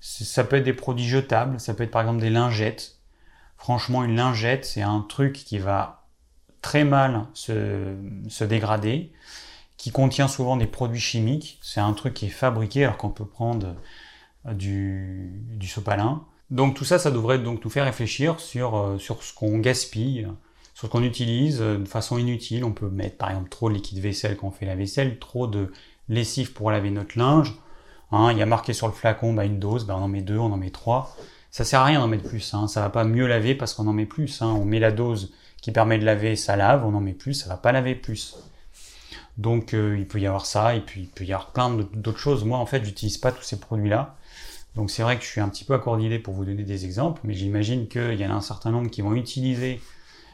[0.00, 2.98] Ça peut être des produits jetables, ça peut être par exemple des lingettes.
[3.56, 6.08] Franchement, une lingette, c'est un truc qui va
[6.60, 9.12] très mal se, dégrader,
[9.76, 11.60] qui contient souvent des produits chimiques.
[11.62, 13.76] C'est un truc qui est fabriqué alors qu'on peut prendre
[14.44, 16.24] du, du sopalin.
[16.50, 20.26] Donc tout ça, ça devrait donc nous faire réfléchir sur, euh, sur ce qu'on gaspille,
[20.82, 22.64] ce qu'on utilise euh, de façon inutile.
[22.64, 25.46] On peut mettre par exemple trop de liquide vaisselle quand on fait la vaisselle, trop
[25.46, 25.72] de
[26.08, 27.54] lessive pour laver notre linge.
[28.10, 30.22] Hein, il y a marqué sur le flacon bah, une dose, bah, on en met
[30.22, 31.16] deux, on en met trois.
[31.52, 32.66] Ça sert à rien d'en mettre plus, hein.
[32.66, 34.42] ça va pas mieux laver parce qu'on en met plus.
[34.42, 34.48] Hein.
[34.48, 37.48] On met la dose qui permet de laver, ça lave, on en met plus, ça
[37.48, 38.36] va pas laver plus.
[39.38, 42.18] Donc euh, il peut y avoir ça, et puis il peut y avoir plein d'autres
[42.18, 42.44] choses.
[42.44, 44.16] Moi en fait j'utilise pas tous ces produits-là.
[44.74, 47.20] Donc c'est vrai que je suis un petit peu accordé pour vous donner des exemples,
[47.24, 49.80] mais j'imagine qu'il y en a un certain nombre qui vont utiliser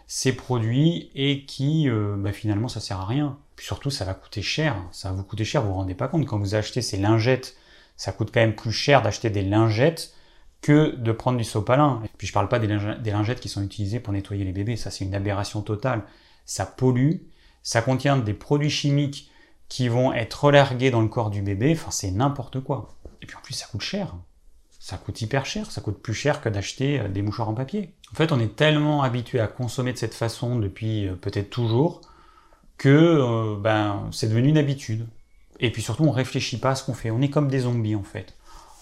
[0.09, 3.39] ces produits et qui euh, bah, finalement ça sert à rien.
[3.55, 6.09] Puis surtout ça va coûter cher, ça va vous coûter cher, vous vous rendez pas
[6.09, 7.57] compte quand vous achetez ces lingettes,
[7.97, 10.15] ça coûte quand même plus cher d'acheter des lingettes
[10.63, 12.01] que de prendre du sopalin.
[12.05, 14.91] Et puis je parle pas des, lingettes qui sont utilisées pour nettoyer les bébés, ça
[14.91, 16.03] c'est une aberration totale.
[16.47, 17.17] Ça pollue,
[17.63, 19.31] ça contient des produits chimiques
[19.69, 22.97] qui vont être relargués dans le corps du bébé, enfin c'est n'importe quoi.
[23.21, 24.15] Et puis en plus ça coûte cher.
[24.89, 27.93] Ça coûte hyper cher, ça coûte plus cher que d'acheter euh, des mouchoirs en papier.
[28.11, 32.01] En fait, on est tellement habitué à consommer de cette façon depuis euh, peut-être toujours
[32.79, 35.07] que euh, ben, c'est devenu une habitude.
[35.61, 37.11] Et puis surtout, on réfléchit pas à ce qu'on fait.
[37.11, 38.35] On est comme des zombies en fait.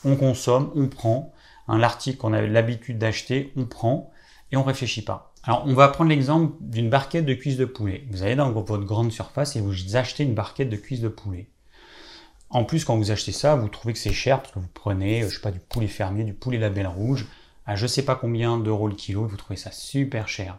[0.05, 1.35] On consomme, on prend,
[1.67, 4.13] un article qu'on a l'habitude d'acheter, on prend
[4.53, 5.33] et on réfléchit pas.
[5.43, 8.05] Alors, on va prendre l'exemple d'une barquette de cuisses de poulet.
[8.13, 11.49] Vous allez dans votre grande surface et vous achetez une barquette de cuisses de poulet.
[12.51, 15.23] En plus, quand vous achetez ça, vous trouvez que c'est cher parce que vous prenez,
[15.23, 17.27] je sais pas, du poulet fermier, du poulet label rouge,
[17.67, 20.59] à je sais pas combien d'euros le kilo, vous trouvez ça super cher.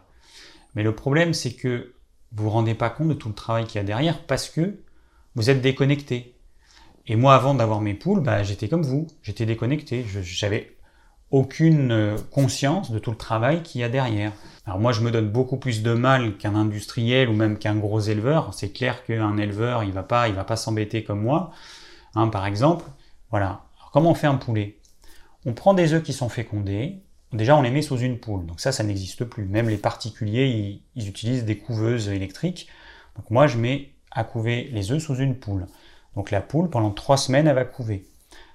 [0.74, 1.94] Mais le problème, c'est que
[2.32, 4.80] vous vous rendez pas compte de tout le travail qu'il y a derrière parce que
[5.34, 6.34] vous êtes déconnecté.
[7.06, 10.04] Et moi, avant d'avoir mes poules, bah, j'étais comme vous, j'étais déconnecté.
[10.22, 10.76] J'avais
[11.30, 14.32] aucune euh, conscience de tout le travail qu'il y a derrière.
[14.66, 18.00] Alors moi, je me donne beaucoup plus de mal qu'un industriel ou même qu'un gros
[18.00, 18.52] éleveur.
[18.52, 21.52] C'est clair qu'un éleveur, il va il va pas s'embêter comme moi.
[22.14, 22.84] Hein, par exemple,
[23.30, 23.64] voilà.
[23.92, 24.78] comment on fait un poulet?
[25.46, 27.02] On prend des œufs qui sont fécondés.
[27.32, 28.46] Déjà, on les met sous une poule.
[28.46, 29.44] Donc ça, ça n'existe plus.
[29.44, 32.68] Même les particuliers, ils, utilisent des couveuses électriques.
[33.16, 35.66] Donc moi, je mets à couver les œufs sous une poule.
[36.16, 38.06] Donc la poule, pendant trois semaines, elle va couver.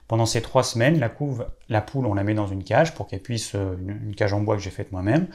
[0.08, 3.56] Pendant ces trois semaines, la, poule, on la met dans une cage pour qu'elle puisse,
[3.56, 5.28] euh, une, cage en bois que j'ai faite moi-même,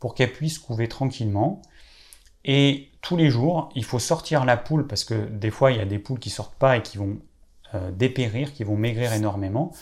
[0.00, 1.60] pour qu'elle puisse couver tranquillement.
[2.44, 5.80] Et tous les jours, il faut sortir la poule parce que des fois, il y
[5.80, 7.18] a des poules qui sortent pas et qui vont
[7.92, 9.72] dépérir, qui vont maigrir énormément.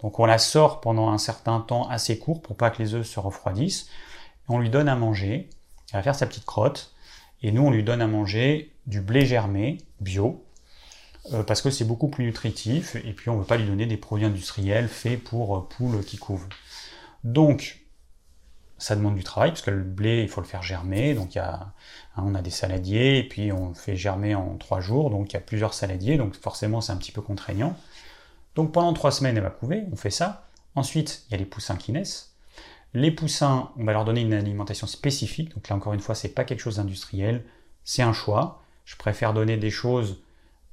[0.00, 3.06] Donc on la sort pendant un certain temps assez court pour pas que les œufs
[3.06, 3.88] se refroidissent.
[4.48, 5.50] On lui donne à manger,
[5.92, 6.94] elle va faire sa petite crotte,
[7.42, 10.44] et nous on lui donne à manger du blé germé bio,
[11.32, 13.86] euh, parce que c'est beaucoup plus nutritif, et puis on ne veut pas lui donner
[13.86, 16.48] des produits industriels faits pour euh, poules qui couvent.
[17.24, 17.80] Donc,
[18.78, 21.38] ça demande du travail, parce que le blé, il faut le faire germer, donc il
[21.38, 21.72] y a,
[22.16, 25.32] hein, on a des saladiers, et puis on le fait germer en trois jours, donc
[25.32, 27.76] il y a plusieurs saladiers, donc forcément c'est un petit peu contraignant.
[28.54, 30.46] Donc pendant trois semaines, elle va couver, on fait ça.
[30.74, 32.34] Ensuite, il y a les poussins qui naissent.
[32.94, 36.30] Les poussins, on va leur donner une alimentation spécifique, donc là encore une fois, c'est
[36.30, 37.44] pas quelque chose d'industriel,
[37.84, 38.62] c'est un choix.
[38.84, 40.22] Je préfère donner des choses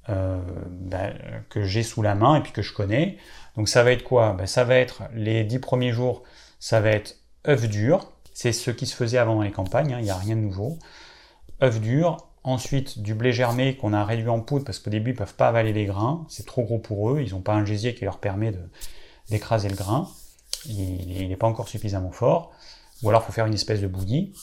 [0.09, 0.39] euh,
[0.69, 1.09] bah,
[1.49, 3.17] que j'ai sous la main et puis que je connais.
[3.57, 4.33] Donc ça va être quoi?
[4.33, 6.23] Bah, Ça va être les dix premiers jours,
[6.59, 8.12] ça va être œufs durs.
[8.34, 10.41] C'est ce qui se faisait avant dans les campagnes, hein, il n'y a rien de
[10.41, 10.77] nouveau.
[11.63, 15.15] œufs durs, ensuite du blé germé qu'on a réduit en poudre parce qu'au début ils
[15.15, 17.95] peuvent pas avaler les grains, c'est trop gros pour eux, ils n'ont pas un gésier
[17.95, 18.53] qui leur permet
[19.29, 20.08] d'écraser le grain,
[20.67, 22.51] il n'est pas encore suffisamment fort,
[23.01, 24.34] ou alors il faut faire une espèce de bouillie.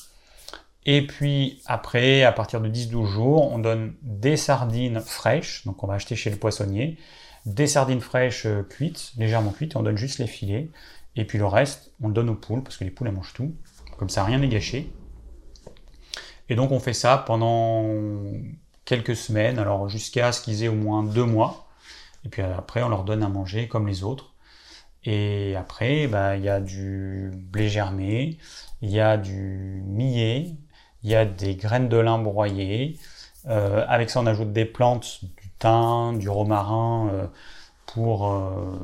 [0.85, 5.87] Et puis après, à partir de 10-12 jours, on donne des sardines fraîches, donc on
[5.87, 6.99] va acheter chez le poissonnier,
[7.47, 10.71] des sardines fraîches euh, cuites, légèrement cuites, on donne juste les filets.
[11.17, 13.35] Et puis le reste, on le donne aux poules, parce que les poules elles mangent
[13.35, 13.55] tout.
[13.99, 14.93] Comme ça, rien n'est gâché.
[16.49, 17.87] Et donc on fait ça pendant
[18.85, 21.69] quelques semaines, alors jusqu'à ce qu'ils aient au moins deux mois.
[22.25, 24.35] Et puis après, on leur donne à manger comme les autres.
[25.05, 28.39] Et après, bah, il y a du blé germé,
[28.83, 30.57] il y a du millet,
[31.03, 32.99] il y a des graines de lin broyées.
[33.47, 35.21] Euh, avec ça, on ajoute des plantes,
[36.19, 37.27] du romarin, euh,
[37.87, 38.79] pour euh,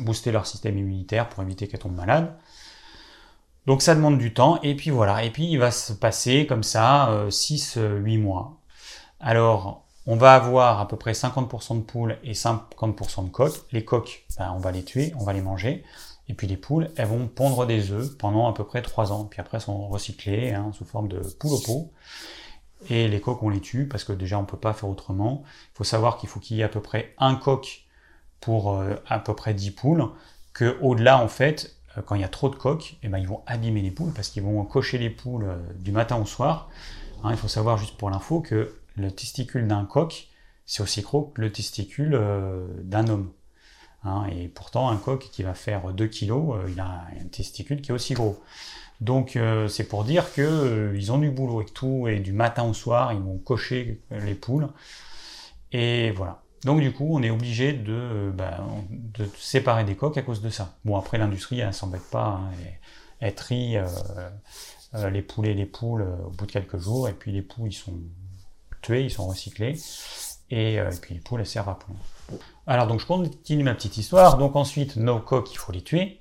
[0.00, 2.34] booster leur système immunitaire, pour éviter qu'elles tombent malades.
[3.66, 5.24] Donc ça demande du temps, et puis voilà.
[5.24, 8.56] Et puis il va se passer comme ça 6-8 mois.
[9.20, 13.60] Alors, on va avoir à peu près 50% de poules et 50% de coques.
[13.72, 15.84] Les coques, ben, on va les tuer, on va les manger.
[16.28, 19.24] Et puis les poules, elles vont pondre des œufs pendant à peu près 3 ans.
[19.24, 21.92] Puis après, elles sont recyclées hein, sous forme de poules au pot.
[22.88, 25.42] Et les coques, on les tue parce que déjà, on ne peut pas faire autrement.
[25.74, 27.84] Il faut savoir qu'il faut qu'il y ait à peu près un coq
[28.40, 30.04] pour euh, à peu près 10 poules.
[30.52, 33.26] Que au-delà, en fait, euh, quand il y a trop de coques, eh ben, ils
[33.26, 36.68] vont abîmer les poules parce qu'ils vont cocher les poules euh, du matin au soir.
[37.24, 40.28] Hein, il faut savoir, juste pour l'info, que le testicule d'un coq,
[40.66, 42.20] c'est aussi gros que le testicule
[42.82, 43.32] d'un homme.
[44.04, 46.32] Hein, et pourtant, un coq qui va faire 2 kg,
[46.68, 48.40] il a un testicule qui est aussi gros.
[49.00, 52.64] Donc euh, c'est pour dire qu'ils euh, ont du boulot et tout, et du matin
[52.64, 54.68] au soir, ils vont cocher les poules.
[55.72, 56.42] Et voilà.
[56.64, 58.58] Donc du coup, on est obligé de, bah,
[58.90, 60.74] de, séparer des coques à cause de ça.
[60.84, 62.40] Bon, après, l'industrie, elle s'embête pas.
[62.42, 62.50] Hein,
[63.20, 63.76] elle, trie
[64.94, 67.72] les poulets et les poules au bout de quelques jours, et puis les poules, ils
[67.72, 67.94] sont
[68.82, 69.76] tués, ils sont recyclés,
[70.50, 72.00] et, puis les poules, elles servent à pondre.
[72.66, 74.36] Alors donc je continue ma petite histoire.
[74.36, 76.20] Donc ensuite, nos coques, il faut les tuer.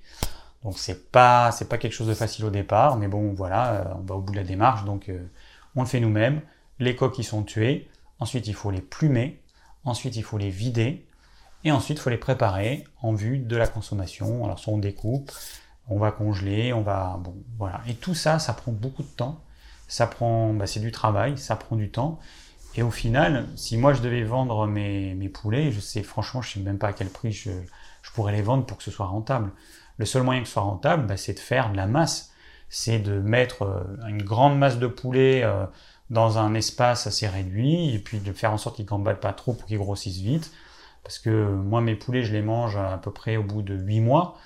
[0.64, 3.84] Donc c'est pas c'est pas quelque chose de facile au départ, mais bon voilà, euh,
[4.00, 5.30] on va au bout de la démarche, donc euh,
[5.76, 6.42] on le fait nous-mêmes.
[6.80, 7.90] Les coques qui sont tuées,
[8.20, 9.42] ensuite il faut les plumer,
[9.84, 11.06] ensuite il faut les vider,
[11.64, 14.44] et ensuite il faut les préparer en vue de la consommation.
[14.44, 15.32] Alors soit on découpe,
[15.88, 17.82] on va congeler, on va bon voilà.
[17.88, 19.42] Et tout ça, ça prend beaucoup de temps.
[19.88, 22.20] Ça prend, bah, c'est du travail, ça prend du temps.
[22.76, 26.54] Et au final, si moi je devais vendre mes, mes poulets, je sais franchement, je
[26.54, 27.52] sais même pas à quel prix je,
[28.02, 29.52] je pourrais les vendre pour que ce soit rentable.
[29.98, 32.34] Le seul moyen que ce soit rentable, bah, c'est de faire de la masse.
[32.70, 35.66] C'est de mettre euh, une grande masse de poulets euh,
[36.10, 39.54] dans un espace assez réduit et puis de faire en sorte qu'ils ne pas trop
[39.54, 40.52] pour qu'ils grossissent vite.
[41.04, 44.02] Parce que moi, mes poulets, je les mange à peu près au bout de 8
[44.02, 44.38] mois.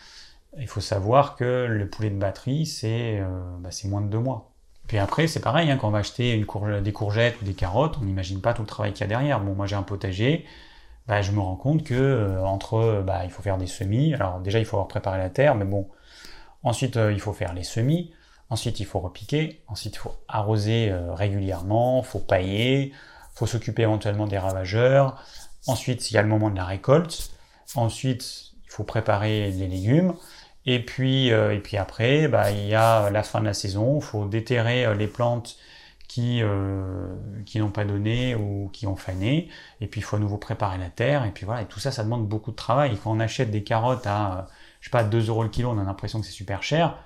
[0.60, 4.52] Il faut savoir que le poulet de batterie, c'est euh, bah, moins de 2 mois.
[4.88, 7.98] Puis après, c'est pareil, hein, quand on va acheter une des courgettes ou des carottes,
[8.02, 9.40] on n'imagine pas tout le travail qu'il y a derrière.
[9.40, 10.46] Bon, moi j'ai un potager,
[11.12, 14.13] bah, je me rends compte que euh, entre, bah, il faut faire des semis.
[14.13, 15.89] Alors déjà, il faut avoir préparé la terre, mais bon.
[16.63, 18.13] Ensuite, euh, il faut faire les semis.
[18.50, 19.62] Ensuite, il faut repiquer.
[19.67, 22.02] Ensuite, il faut arroser euh, régulièrement.
[22.02, 22.93] Il faut pailler.
[22.93, 25.21] Il faut s'occuper éventuellement des ravageurs.
[25.67, 27.32] Ensuite, il y a le moment de la récolte.
[27.76, 30.13] Ensuite, il faut préparer les légumes.
[30.65, 33.97] Et puis, et puis après, bah, il y a la fin de la saison.
[33.97, 35.58] Il faut déterrer les plantes
[36.12, 37.08] qui, euh,
[37.45, 39.47] qui n'ont pas donné ou qui ont fané.
[39.80, 41.24] Et puis il faut à nouveau préparer la terre.
[41.24, 42.97] Et puis voilà, et tout ça, ça demande beaucoup de travail.
[43.02, 44.50] Quand on achète des carottes à,
[44.82, 46.97] je sais pas, 2 euros le kilo, on a l'impression que c'est super cher.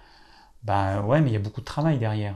[0.63, 2.33] Bah ouais, mais il y a beaucoup de travail derrière.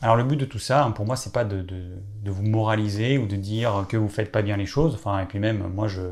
[0.00, 3.18] Alors le but de tout ça, hein, pour moi, c'est pas de, de, vous moraliser
[3.18, 4.94] ou de dire que vous faites pas bien les choses.
[4.94, 6.02] Enfin, et puis même, moi, je,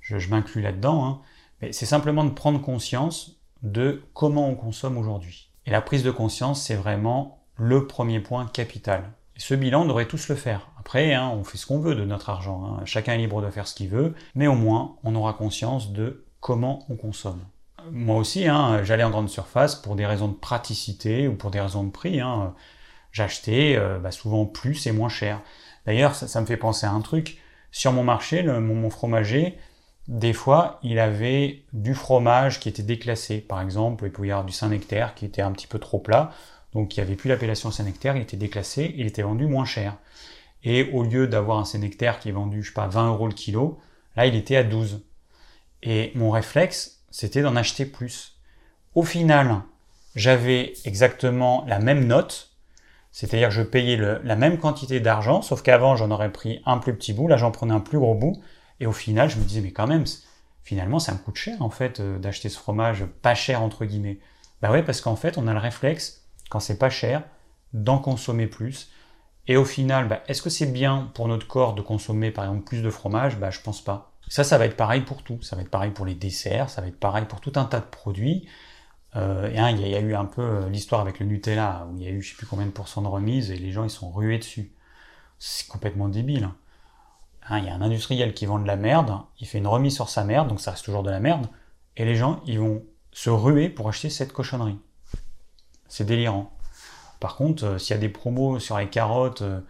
[0.00, 1.04] je, je m'inclus là-dedans.
[1.04, 1.20] Hein.
[1.60, 5.50] Mais c'est simplement de prendre conscience de comment on consomme aujourd'hui.
[5.66, 10.06] Et la prise de conscience, c'est vraiment le premier point capital ce bilan, on devrait
[10.06, 10.68] tous le faire.
[10.78, 12.64] Après, hein, on fait ce qu'on veut de notre argent.
[12.64, 12.82] Hein.
[12.84, 16.24] Chacun est libre de faire ce qu'il veut, mais au moins, on aura conscience de
[16.40, 17.44] comment on consomme.
[17.90, 21.60] Moi aussi, hein, j'allais en grande surface pour des raisons de praticité ou pour des
[21.60, 22.20] raisons de prix.
[23.12, 25.40] J'achetais euh, bah, souvent plus et moins cher.
[25.86, 27.38] D'ailleurs, ça, me fait penser à un truc.
[27.70, 29.56] Sur mon marché, mon, fromager,
[30.08, 33.40] des fois, il avait du fromage qui était déclassé.
[33.40, 36.32] Par exemple, il pouvait y avoir du Saint-Nectaire qui était un petit peu trop plat.
[36.76, 39.96] Donc il n'y avait plus l'appellation Saint-Nectaire, il était déclassé, il était vendu moins cher.
[40.62, 43.32] Et au lieu d'avoir un Saint-Nectaire qui est vendu, je sais pas, 20 euros le
[43.32, 43.80] kilo,
[44.14, 45.02] là il était à 12.
[45.82, 48.36] Et mon réflexe, c'était d'en acheter plus.
[48.94, 49.62] Au final,
[50.16, 52.50] j'avais exactement la même note,
[53.10, 57.14] c'est-à-dire je payais la même quantité d'argent, sauf qu'avant j'en aurais pris un plus petit
[57.14, 58.38] bout, là j'en prenais un plus gros bout,
[58.80, 60.04] et au final je me disais mais quand même,
[60.62, 64.18] finalement ça me coûte cher en fait euh, d'acheter ce fromage pas cher entre guillemets.
[64.60, 67.22] Bah ouais parce qu'en fait on a le réflexe quand c'est pas cher,
[67.72, 68.90] d'en consommer plus.
[69.48, 72.64] Et au final, bah, est-ce que c'est bien pour notre corps de consommer par exemple
[72.64, 73.38] plus de fromage?
[73.38, 74.12] Bah, Je pense pas.
[74.28, 75.40] Ça, ça va être pareil pour tout.
[75.42, 77.80] Ça va être pareil pour les desserts, ça va être pareil pour tout un tas
[77.80, 78.48] de produits.
[79.14, 81.96] Euh, et hein, il y, a eu un peu euh, l'histoire avec le Nutella, où
[81.96, 83.84] il y a eu je sais plus combien de pourcents de remise, et les gens
[83.84, 84.72] ils sont rués dessus.
[85.38, 86.44] C'est complètement débile.
[86.44, 86.56] Hein.
[87.48, 89.94] Hein, il y a un industriel qui vend de la merde, il fait une remise
[89.94, 91.46] sur sa merde, donc ça reste toujours de la merde,
[91.96, 92.82] et les gens ils vont
[93.12, 94.78] se ruer pour acheter cette cochonnerie.
[95.88, 96.52] C'est délirant.
[97.20, 99.60] Par contre, euh, s'il y a des promos sur les carottes euh,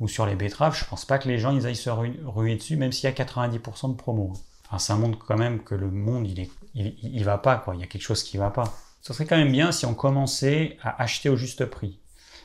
[0.00, 2.76] ou sur les betteraves, je pense pas que les gens ils aillent se ruer dessus,
[2.76, 4.32] même s'il y a 90% de promos.
[4.66, 7.74] Enfin, ça montre quand même que le monde, il, est, il, va pas, quoi.
[7.74, 8.64] Il y a quelque chose qui va pas.
[9.02, 11.98] Ce serait quand même bien si on commençait à acheter au juste prix.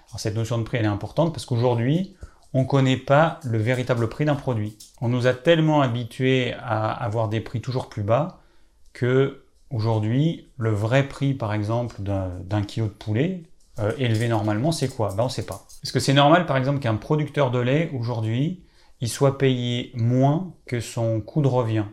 [0.10, 2.16] Alors, cette notion de prix, elle est importante parce qu'aujourd'hui,
[2.54, 4.78] on ne connaît pas le véritable prix d'un produit.
[5.02, 8.40] On nous a tellement habitués à avoir des prix toujours plus bas
[8.94, 13.44] que Aujourd'hui, le vrai prix, par exemple, d'un kilo de poulet,
[13.80, 15.14] euh, élevé normalement, c'est quoi?
[15.16, 15.66] Ben, On ne sait pas.
[15.84, 18.64] Est-ce que c'est normal, par exemple, qu'un producteur de lait, aujourd'hui,
[19.02, 21.86] il soit payé moins que son coût de revient?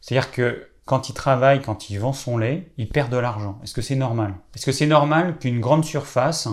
[0.00, 3.58] C'est-à-dire que quand il travaille, quand il vend son lait, il perd de l'argent.
[3.62, 4.34] Est-ce que c'est normal?
[4.54, 6.48] Est-ce que c'est normal qu'une grande surface,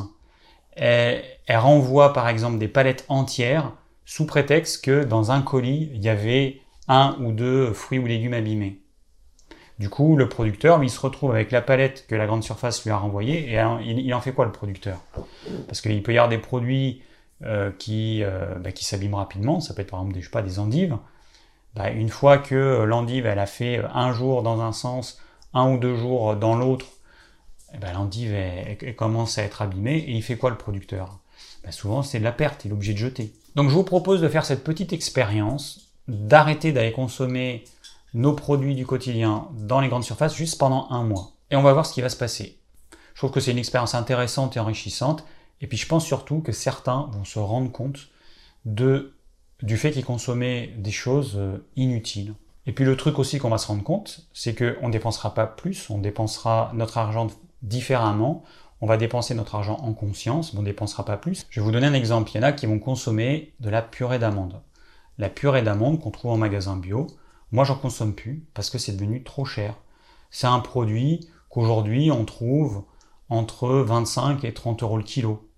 [0.75, 3.73] elle, elle, renvoie, par exemple, des palettes entières
[4.05, 8.33] sous prétexte que dans un colis, il y avait un ou deux fruits ou légumes
[8.33, 8.82] abîmés?
[9.79, 12.91] Du coup, le producteur, il se retrouve avec la palette que la grande surface lui
[12.91, 14.99] a renvoyée, et il, en fait quoi le producteur?
[15.67, 17.01] Parce qu'il peut y avoir des produits
[17.43, 20.59] euh, qui, euh, bah, qui s'abîment rapidement, ça peut être par exemple des, pas, des
[20.59, 20.97] endives.
[21.75, 25.19] Bah, une fois que l'endive, elle a fait un jour dans un sens,
[25.53, 26.85] un ou deux jours dans l'autre,
[27.73, 28.35] eh ben, l'endive,
[28.95, 31.19] commence à être abîmée, et il fait quoi le producteur?
[31.63, 33.33] Bah, Souvent, c'est de la perte, il est obligé de jeter.
[33.55, 37.63] Donc je vous propose de faire cette petite expérience d'arrêter d'aller consommer
[38.13, 41.31] nos produits du quotidien dans les grandes surfaces juste pendant un mois.
[41.51, 42.59] Et on va voir ce qui va se passer.
[43.13, 45.25] Je trouve que c'est une expérience intéressante et enrichissante.
[45.61, 48.09] Et puis je pense surtout que certains vont se rendre compte
[48.65, 49.13] de,
[49.61, 52.33] du fait qu'ils consommaient des choses euh, inutiles.
[52.65, 55.45] Et puis le truc aussi qu'on va se rendre compte, c'est qu'on ne dépensera pas
[55.45, 57.27] plus, on dépensera notre argent
[57.61, 58.43] différemment,
[58.81, 61.45] on va dépenser notre argent en conscience, mais on ne dépensera pas plus.
[61.49, 63.81] Je vais vous donner un exemple, il y en a qui vont consommer de la
[63.81, 64.61] purée d'amande.
[65.17, 67.07] La purée d'amande qu'on trouve en magasin bio,
[67.53, 69.75] moi j'en consomme plus parce que c'est devenu trop cher.
[70.29, 72.83] C'est un produit qu'aujourd'hui on trouve
[73.29, 75.49] entre 25 et 30 euros le kilo.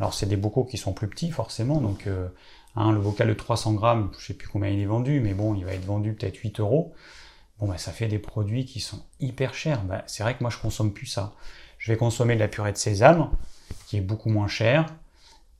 [0.00, 2.28] Alors c'est des bocaux qui sont plus petits forcément, donc euh,
[2.76, 5.54] Hein, le bocal de 300 grammes, je sais plus combien il est vendu, mais bon,
[5.54, 6.92] il va être vendu peut-être 8 euros.
[7.58, 9.82] Bon, bah, ça fait des produits qui sont hyper chers.
[9.84, 11.34] Bah, c'est vrai que moi, je consomme plus ça.
[11.78, 13.30] Je vais consommer de la purée de sésame,
[13.86, 14.86] qui est beaucoup moins chère.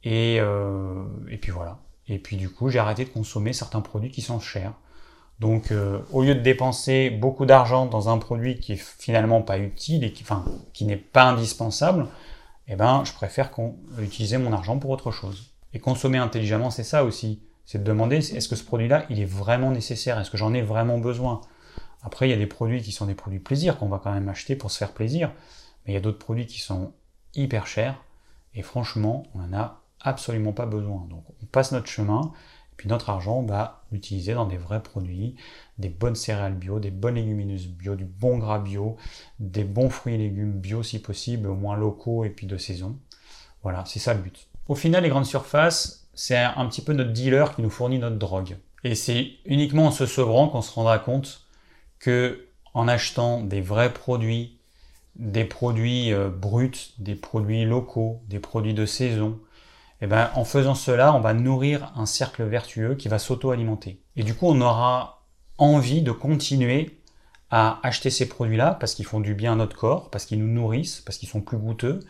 [0.02, 1.78] Et, euh, et puis voilà.
[2.08, 4.74] Et puis du coup, j'ai arrêté de consommer certains produits qui sont chers.
[5.40, 9.58] Donc, euh, au lieu de dépenser beaucoup d'argent dans un produit qui est finalement pas
[9.58, 12.06] utile et qui, n'est pas indispensable,
[12.68, 13.50] eh ben, je préfère
[13.98, 15.52] utiliser mon argent pour autre chose.
[15.72, 17.42] Et consommer intelligemment, c'est ça aussi.
[17.66, 20.18] C'est de demander, est-ce que ce produit-là, il est vraiment nécessaire?
[20.20, 21.40] Est-ce que j'en ai vraiment besoin?
[22.02, 24.28] Après, il y a des produits qui sont des produits plaisir, qu'on va quand même
[24.28, 25.32] acheter pour se faire plaisir.
[25.84, 26.92] Mais il y a d'autres produits qui sont
[27.34, 27.96] hyper chers.
[28.54, 31.06] Et franchement, on n'en a absolument pas besoin.
[31.10, 32.32] Donc, on passe notre chemin.
[32.76, 35.36] Puis notre argent, va l'utiliser dans des vrais produits,
[35.78, 38.96] des bonnes céréales bio, des bonnes légumineuses bio, du bon gras bio,
[39.38, 42.98] des bons fruits et légumes bio si possible, au moins locaux et puis de saison.
[43.62, 44.48] Voilà, c'est ça le but.
[44.68, 48.16] Au final, les grandes surfaces, c'est un petit peu notre dealer qui nous fournit notre
[48.16, 48.56] drogue.
[48.82, 51.46] Et c'est uniquement en se sevrant qu'on se rendra compte
[51.98, 54.58] que en achetant des vrais produits,
[55.16, 59.38] des produits euh, bruts, des produits locaux, des produits de saison,
[60.04, 64.00] eh ben, en faisant cela, on va nourrir un cercle vertueux qui va s'auto-alimenter.
[64.16, 65.22] Et du coup, on aura
[65.56, 67.00] envie de continuer
[67.50, 70.52] à acheter ces produits-là parce qu'ils font du bien à notre corps, parce qu'ils nous
[70.52, 72.00] nourrissent, parce qu'ils sont plus goûteux,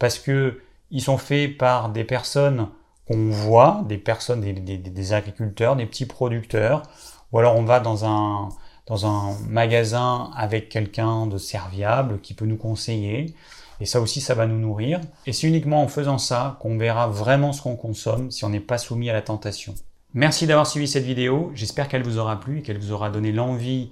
[0.00, 0.60] parce que
[0.90, 2.70] ils sont faits par des personnes
[3.06, 6.82] qu'on voit, des personnes, des, agriculteurs, des petits producteurs,
[7.30, 8.48] ou alors on va dans un,
[8.86, 13.34] dans un magasin avec quelqu'un de serviable qui peut nous conseiller.
[13.80, 15.00] Et ça aussi, ça va nous nourrir.
[15.26, 18.60] Et c'est uniquement en faisant ça qu'on verra vraiment ce qu'on consomme si on n'est
[18.60, 19.74] pas soumis à la tentation.
[20.14, 21.52] Merci d'avoir suivi cette vidéo.
[21.54, 23.90] J'espère qu'elle vous aura plu et qu'elle vous aura donné l'envie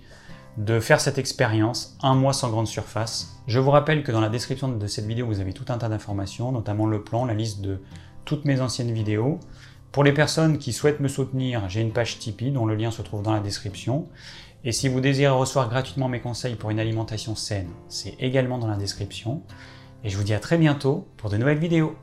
[0.57, 3.37] de faire cette expérience, un mois sans grande surface.
[3.47, 5.89] Je vous rappelle que dans la description de cette vidéo, vous avez tout un tas
[5.89, 7.81] d'informations, notamment le plan, la liste de
[8.25, 9.39] toutes mes anciennes vidéos.
[9.93, 13.03] Pour les personnes qui souhaitent me soutenir, j'ai une page Tipeee dont le lien se
[13.03, 14.09] trouve dans la description.
[14.65, 18.67] Et si vous désirez recevoir gratuitement mes conseils pour une alimentation saine, c'est également dans
[18.67, 19.43] la description.
[20.05, 21.97] Et je vous dis à très bientôt pour de nouvelles vidéos.